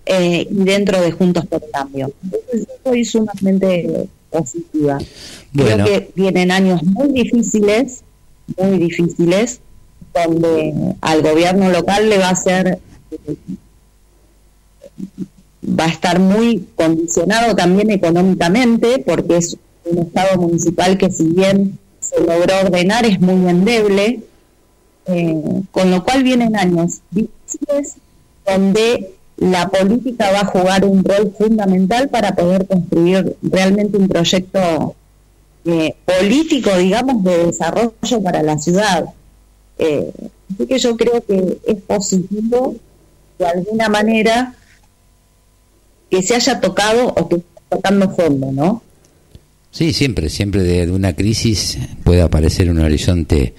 eh, 0.05 0.47
y 0.49 0.63
dentro 0.63 1.01
de 1.01 1.11
Juntos 1.11 1.45
por 1.45 1.61
Cambio. 1.69 2.11
Entonces 2.23 2.67
yo 2.67 2.73
soy 2.83 3.05
sumamente 3.05 4.07
positiva. 4.39 4.97
Creo 5.53 5.85
que 5.85 6.11
vienen 6.15 6.51
años 6.51 6.83
muy 6.83 7.09
difíciles, 7.09 8.03
muy 8.57 8.77
difíciles, 8.77 9.59
donde 10.13 10.95
al 11.01 11.21
gobierno 11.21 11.69
local 11.69 12.09
le 12.09 12.17
va 12.17 12.29
a 12.29 12.35
ser 12.35 12.79
va 15.67 15.85
a 15.85 15.89
estar 15.89 16.19
muy 16.19 16.65
condicionado 16.75 17.55
también 17.55 17.91
económicamente, 17.91 19.03
porque 19.05 19.37
es 19.37 19.57
un 19.85 19.99
Estado 19.99 20.39
municipal 20.39 20.97
que 20.97 21.11
si 21.11 21.23
bien 21.25 21.77
se 21.99 22.19
logró 22.19 22.59
ordenar 22.63 23.05
es 23.05 23.19
muy 23.19 23.49
endeble, 23.49 24.21
eh, 25.07 25.61
con 25.71 25.91
lo 25.91 26.03
cual 26.03 26.23
vienen 26.23 26.55
años 26.55 27.01
difíciles 27.11 27.95
donde 28.45 29.13
la 29.37 29.69
política 29.69 30.31
va 30.31 30.41
a 30.41 30.45
jugar 30.45 30.85
un 30.85 31.03
rol 31.03 31.33
fundamental 31.37 32.09
para 32.09 32.35
poder 32.35 32.65
construir 32.65 33.35
realmente 33.41 33.97
un 33.97 34.07
proyecto 34.07 34.95
eh, 35.65 35.95
político, 36.05 36.75
digamos, 36.77 37.23
de 37.23 37.45
desarrollo 37.45 38.23
para 38.23 38.41
la 38.41 38.57
ciudad. 38.57 39.05
Eh, 39.77 40.11
así 40.53 40.65
que 40.65 40.79
yo 40.79 40.97
creo 40.97 41.23
que 41.23 41.59
es 41.65 41.81
positivo 41.83 42.75
de 43.37 43.45
alguna 43.45 43.89
manera 43.89 44.55
que 46.09 46.23
se 46.23 46.35
haya 46.35 46.59
tocado 46.59 47.07
o 47.07 47.29
que 47.29 47.35
esté 47.35 47.47
tocando 47.69 48.09
fondo, 48.09 48.51
¿no? 48.51 48.81
Sí, 49.71 49.93
siempre, 49.93 50.29
siempre 50.29 50.63
de 50.63 50.91
una 50.91 51.13
crisis 51.13 51.77
puede 52.03 52.21
aparecer 52.21 52.69
un 52.71 52.79
horizonte 52.79 53.53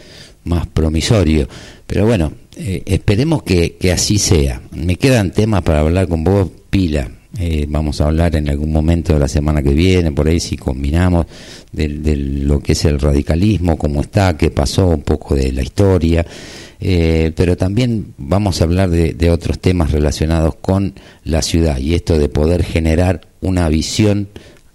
más 0.45 0.67
promisorio. 0.67 1.47
Pero 1.87 2.07
bueno, 2.07 2.33
eh, 2.59 2.83
esperemos 2.87 3.43
que, 3.43 3.77
que, 3.77 3.93
así 3.93 4.19
sea. 4.19 4.61
Me 4.73 4.97
quedan 4.97 5.33
temas 5.33 5.63
para 5.63 5.81
hablar 5.81 6.09
con 6.09 6.25
vos, 6.25 6.49
pila. 6.71 7.11
Eh, 7.39 7.67
vamos 7.69 8.01
a 8.01 8.07
hablar 8.07 8.35
en 8.37 8.49
algún 8.49 8.73
momento 8.73 9.15
de 9.15 9.21
la 9.21 9.29
semana 9.29 9.63
que 9.63 9.75
viene, 9.75 10.13
por 10.13 10.27
ahí 10.29 10.41
si 10.41 10.57
combinamos 10.57 11.27
de, 11.73 11.89
de 11.89 12.17
lo 12.17 12.61
que 12.61 12.73
es 12.73 12.85
el 12.85 12.99
radicalismo, 12.99 13.79
cómo 13.79 14.01
está, 14.01 14.37
qué 14.37 14.51
pasó, 14.51 14.89
un 14.89 15.03
poco 15.03 15.35
de 15.35 15.53
la 15.53 15.63
historia. 15.63 16.27
Eh, 16.81 17.33
pero 17.35 17.57
también 17.57 18.15
vamos 18.19 18.61
a 18.61 18.65
hablar 18.65 18.91
de, 18.91 19.31
otros 19.31 19.59
temas 19.59 19.91
relacionados 19.91 20.55
con 20.57 20.95
la 21.25 21.43
ciudad 21.43 21.79
y 21.79 21.95
esto 21.95 22.19
de 22.19 22.29
poder 22.29 22.63
generar 22.63 23.23
una 23.41 23.69
visión 23.69 24.29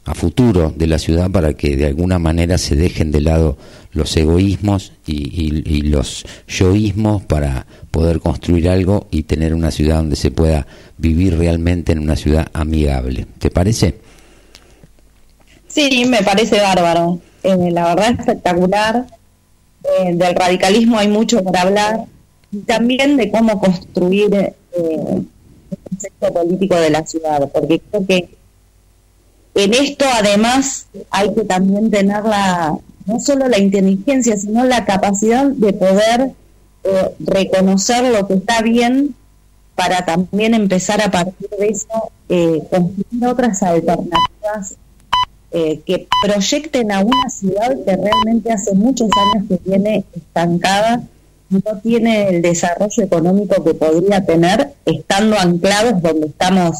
a 0.05 0.13
futuro 0.13 0.73
de 0.75 0.87
la 0.87 0.99
ciudad 0.99 1.31
para 1.31 1.53
que 1.53 1.77
de 1.77 1.85
alguna 1.85 2.19
manera 2.19 2.57
se 2.57 2.75
dejen 2.75 3.11
de 3.11 3.21
lado 3.21 3.57
los 3.93 4.15
egoísmos 4.17 4.91
y, 5.05 5.81
los 5.83 6.25
yoísmos 6.47 7.23
para 7.23 7.65
poder 7.91 8.19
construir 8.19 8.67
algo 8.69 9.07
y 9.11 9.23
tener 9.23 9.53
una 9.53 9.71
ciudad 9.71 9.97
donde 9.97 10.15
se 10.15 10.31
pueda 10.31 10.65
vivir 10.97 11.37
realmente 11.37 11.91
en 11.91 11.99
una 11.99 12.15
ciudad 12.15 12.47
amigable. 12.53 13.27
¿Te 13.39 13.49
parece? 13.49 13.95
Sí, 15.67 16.05
me 16.05 16.23
parece 16.23 16.59
bárbaro. 16.59 17.19
Eh, 17.43 17.71
la 17.71 17.93
verdad 17.93 18.11
es 18.11 18.19
espectacular 18.19 19.05
eh, 19.83 20.13
del 20.15 20.35
radicalismo 20.35 20.97
hay 20.97 21.09
mucho 21.09 21.43
para 21.43 21.61
hablar 21.61 22.05
y 22.51 22.59
también 22.59 23.17
de 23.17 23.29
cómo 23.29 23.59
construir 23.59 24.33
eh, 24.33 24.53
el 24.71 25.77
concepto 25.89 26.33
político 26.33 26.75
de 26.75 26.89
la 26.89 27.05
ciudad, 27.05 27.49
porque 27.51 27.81
creo 27.91 28.05
que 28.07 28.29
en 29.55 29.73
esto 29.73 30.05
además 30.11 30.87
hay 31.09 31.33
que 31.33 31.43
también 31.43 31.91
tener 31.91 32.23
la, 32.23 32.75
no 33.05 33.19
solo 33.19 33.47
la 33.47 33.59
inteligencia, 33.59 34.37
sino 34.37 34.63
la 34.63 34.85
capacidad 34.85 35.45
de 35.45 35.73
poder 35.73 36.31
eh, 36.83 37.15
reconocer 37.19 38.03
lo 38.11 38.27
que 38.27 38.35
está 38.35 38.61
bien 38.61 39.15
para 39.75 40.05
también 40.05 40.53
empezar 40.53 41.01
a 41.01 41.09
partir 41.09 41.49
de 41.57 41.67
eso 41.67 42.11
eh, 42.29 42.61
construir 42.69 43.25
otras 43.27 43.61
alternativas 43.63 44.75
eh, 45.51 45.81
que 45.85 46.07
proyecten 46.23 46.91
a 46.91 47.01
una 47.01 47.29
ciudad 47.29 47.75
que 47.85 47.95
realmente 47.95 48.51
hace 48.51 48.73
muchos 48.73 49.09
años 49.33 49.45
que 49.47 49.57
tiene 49.57 50.03
estancada 50.15 51.03
y 51.49 51.55
no 51.55 51.77
tiene 51.81 52.29
el 52.29 52.41
desarrollo 52.41 53.03
económico 53.03 53.63
que 53.63 53.73
podría 53.73 54.25
tener 54.25 54.73
estando 54.85 55.37
anclados 55.37 56.01
donde 56.01 56.27
estamos 56.27 56.77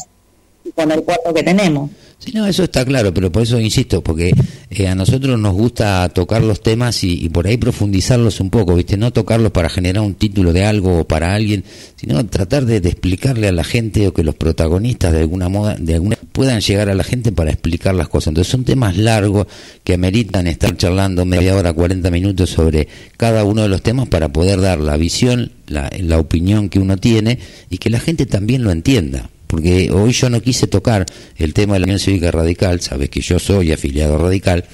con 0.74 0.90
el 0.90 1.04
cuarto 1.04 1.32
que 1.32 1.42
tenemos. 1.42 1.90
Sí, 2.18 2.32
no, 2.32 2.46
eso 2.46 2.64
está 2.64 2.84
claro, 2.84 3.12
pero 3.12 3.30
por 3.30 3.42
eso 3.42 3.60
insisto, 3.60 4.02
porque 4.02 4.32
eh, 4.70 4.88
a 4.88 4.94
nosotros 4.94 5.38
nos 5.38 5.52
gusta 5.52 6.08
tocar 6.08 6.42
los 6.42 6.62
temas 6.62 7.04
y, 7.04 7.28
por 7.28 7.46
ahí 7.46 7.56
profundizarlos 7.56 8.40
un 8.40 8.50
poco, 8.50 8.74
¿viste? 8.74 8.96
No 8.96 9.12
tocarlos 9.12 9.52
para 9.52 9.68
generar 9.68 10.02
un 10.02 10.14
título 10.14 10.52
de 10.52 10.64
algo 10.64 11.00
o 11.00 11.04
para 11.04 11.34
alguien, 11.34 11.64
sino 11.96 12.24
tratar 12.26 12.64
de, 12.64 12.76
explicarle 12.76 13.48
a 13.48 13.52
la 13.52 13.64
gente 13.64 14.08
o 14.08 14.14
que 14.14 14.22
los 14.22 14.34
protagonistas 14.34 15.12
de 15.12 15.20
alguna 15.20 15.48
moda, 15.48 15.76
de 15.78 15.94
alguna 15.94 16.16
puedan 16.32 16.60
llegar 16.60 16.88
a 16.88 16.94
la 16.94 17.04
gente 17.04 17.30
para 17.30 17.50
explicar 17.50 17.94
las 17.94 18.08
cosas. 18.08 18.28
Entonces 18.28 18.50
son 18.50 18.64
temas 18.64 18.96
largos 18.96 19.46
que 19.82 19.94
ameritan 19.94 20.46
estar 20.46 20.76
charlando 20.76 21.24
media 21.24 21.54
hora, 21.54 21.72
40 21.72 22.10
minutos 22.10 22.50
sobre 22.50 22.88
cada 23.16 23.44
uno 23.44 23.62
de 23.62 23.68
los 23.68 23.82
temas 23.82 24.08
para 24.08 24.30
poder 24.30 24.60
dar 24.60 24.80
la 24.80 24.96
visión, 24.96 25.52
la, 25.66 25.90
la 25.98 26.18
opinión 26.18 26.70
que 26.70 26.78
uno 26.78 26.96
tiene 26.96 27.38
y 27.68 27.78
que 27.78 27.90
la 27.90 28.00
gente 28.00 28.24
también 28.24 28.64
lo 28.64 28.70
entienda 28.70 29.28
porque 29.46 29.90
hoy 29.90 30.12
yo 30.12 30.30
no 30.30 30.40
quise 30.40 30.66
tocar 30.66 31.06
el 31.36 31.54
tema 31.54 31.74
de 31.74 31.80
la 31.80 31.84
Unión 31.84 31.98
Cívica 31.98 32.30
Radical, 32.30 32.80
sabes 32.80 33.10
que 33.10 33.20
yo 33.20 33.38
soy 33.38 33.72
afiliado 33.72 34.18
radical 34.18 34.64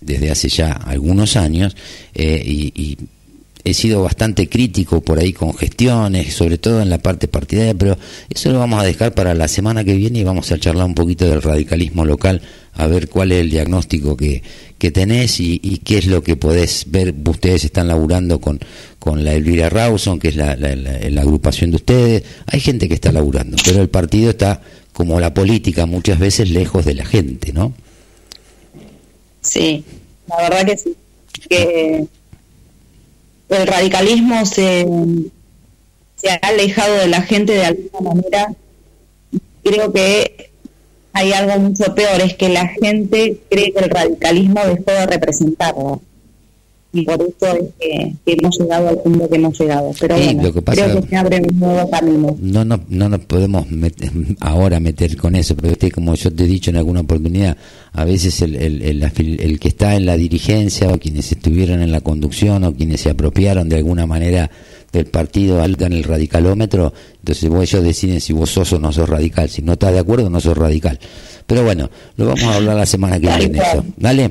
desde 0.00 0.30
hace 0.30 0.48
ya 0.48 0.72
algunos 0.72 1.36
años 1.36 1.76
eh, 2.14 2.42
y, 2.44 2.98
he 3.64 3.72
sido 3.72 4.02
bastante 4.02 4.48
crítico 4.48 5.00
por 5.00 5.18
ahí 5.18 5.32
con 5.32 5.54
gestiones, 5.54 6.34
sobre 6.34 6.58
todo 6.58 6.82
en 6.82 6.90
la 6.90 6.98
parte 6.98 7.28
partidaria, 7.28 7.74
pero 7.74 7.96
eso 8.28 8.52
lo 8.52 8.58
vamos 8.58 8.78
a 8.78 8.84
dejar 8.84 9.14
para 9.14 9.34
la 9.34 9.48
semana 9.48 9.84
que 9.84 9.94
viene 9.94 10.18
y 10.18 10.24
vamos 10.24 10.52
a 10.52 10.58
charlar 10.58 10.84
un 10.84 10.94
poquito 10.94 11.26
del 11.26 11.40
radicalismo 11.40 12.04
local, 12.04 12.42
a 12.74 12.86
ver 12.86 13.08
cuál 13.08 13.32
es 13.32 13.40
el 13.40 13.50
diagnóstico 13.50 14.16
que, 14.16 14.42
que 14.78 14.90
tenés 14.90 15.40
y, 15.40 15.60
y 15.62 15.78
qué 15.78 15.96
es 15.96 16.06
lo 16.06 16.22
que 16.22 16.36
podés 16.36 16.84
ver. 16.88 17.14
Ustedes 17.26 17.64
están 17.64 17.88
laburando 17.88 18.38
con, 18.38 18.60
con 18.98 19.24
la 19.24 19.32
Elvira 19.32 19.70
Rawson, 19.70 20.18
que 20.18 20.28
es 20.28 20.36
la, 20.36 20.56
la, 20.56 21.20
agrupación 21.22 21.70
de 21.70 21.76
ustedes. 21.76 22.22
Hay 22.46 22.60
gente 22.60 22.86
que 22.86 22.94
está 22.94 23.12
laburando, 23.12 23.56
pero 23.64 23.80
el 23.80 23.88
partido 23.88 24.28
está, 24.30 24.60
como 24.92 25.18
la 25.20 25.32
política, 25.32 25.86
muchas 25.86 26.18
veces 26.18 26.50
lejos 26.50 26.84
de 26.84 26.94
la 26.94 27.06
gente, 27.06 27.54
¿no? 27.54 27.72
Sí, 29.40 29.84
la 30.28 30.36
verdad 30.36 30.66
que 30.66 30.76
sí. 30.76 30.94
Que 31.48 32.06
el 33.48 33.66
radicalismo 33.66 34.44
se, 34.46 34.86
se 36.16 36.30
ha 36.30 36.34
alejado 36.42 36.94
de 36.96 37.08
la 37.08 37.22
gente 37.22 37.52
de 37.52 37.64
alguna 37.64 38.14
manera. 38.14 38.54
Creo 39.62 39.92
que 39.92 40.50
hay 41.12 41.32
algo 41.32 41.58
mucho 41.58 41.94
peor, 41.94 42.20
es 42.20 42.34
que 42.34 42.48
la 42.48 42.66
gente 42.68 43.38
cree 43.48 43.72
que 43.72 43.80
el 43.80 43.90
radicalismo 43.90 44.60
dejó 44.64 44.90
de 44.90 45.06
representarlo 45.06 46.02
y 46.94 47.02
por 47.02 47.20
eso 47.20 47.56
es 47.56 47.64
que, 47.80 48.14
hemos 48.24 48.56
llegado 48.56 48.88
al 48.88 48.98
punto 48.98 49.28
que 49.28 49.36
hemos 49.36 49.58
llegado. 49.58 49.90
Pero 50.00 50.16
bueno, 50.16 50.52
creo 50.64 51.00
que 51.00 51.08
se 51.08 51.16
abre 51.16 51.42
un 51.42 51.58
nuevo 51.58 51.90
camino. 51.90 52.36
No, 52.40 52.64
no, 52.64 52.80
no 52.88 53.08
nos 53.08 53.20
podemos 53.24 53.68
meter, 53.68 54.12
ahora 54.40 54.78
meter 54.78 55.16
con 55.16 55.34
eso, 55.34 55.56
pero 55.56 55.74
como 55.92 56.14
yo 56.14 56.32
te 56.32 56.44
he 56.44 56.46
dicho 56.46 56.70
en 56.70 56.76
alguna 56.76 57.00
oportunidad, 57.00 57.56
a 57.92 58.04
veces 58.04 58.40
el, 58.42 58.54
el, 58.54 59.02
el, 59.02 59.60
que 59.60 59.68
está 59.68 59.96
en 59.96 60.06
la 60.06 60.16
dirigencia 60.16 60.88
o 60.88 60.98
quienes 60.98 61.32
estuvieron 61.32 61.82
en 61.82 61.90
la 61.90 62.00
conducción 62.00 62.62
o 62.62 62.74
quienes 62.74 63.00
se 63.00 63.10
apropiaron 63.10 63.68
de 63.68 63.76
alguna 63.76 64.06
manera 64.06 64.50
del 64.92 65.06
partido 65.06 65.60
algan 65.60 65.92
el 65.92 66.04
radicalómetro, 66.04 66.92
entonces 67.18 67.48
vos 67.48 67.62
ellos 67.64 67.82
deciden 67.82 68.20
si 68.20 68.32
vos 68.32 68.50
sos 68.50 68.72
o 68.72 68.78
no 68.78 68.92
sos 68.92 69.08
radical, 69.08 69.50
si 69.50 69.62
no 69.62 69.72
estás 69.72 69.92
de 69.92 69.98
acuerdo 69.98 70.30
no 70.30 70.40
sos 70.40 70.56
radical. 70.56 71.00
Pero 71.46 71.64
bueno, 71.64 71.90
lo 72.16 72.26
vamos 72.26 72.44
a 72.44 72.54
hablar 72.54 72.76
la 72.76 72.86
semana 72.86 73.18
que 73.18 73.28
viene 73.36 73.58
eso. 73.58 73.84
Dale. 73.96 74.30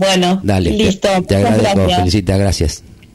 Bueno, 0.00 0.40
Dale, 0.42 0.70
listo. 0.70 1.08
Te, 1.28 1.36
agradezco, 1.36 1.90
felicita, 1.90 2.38
gracias. 2.38 2.82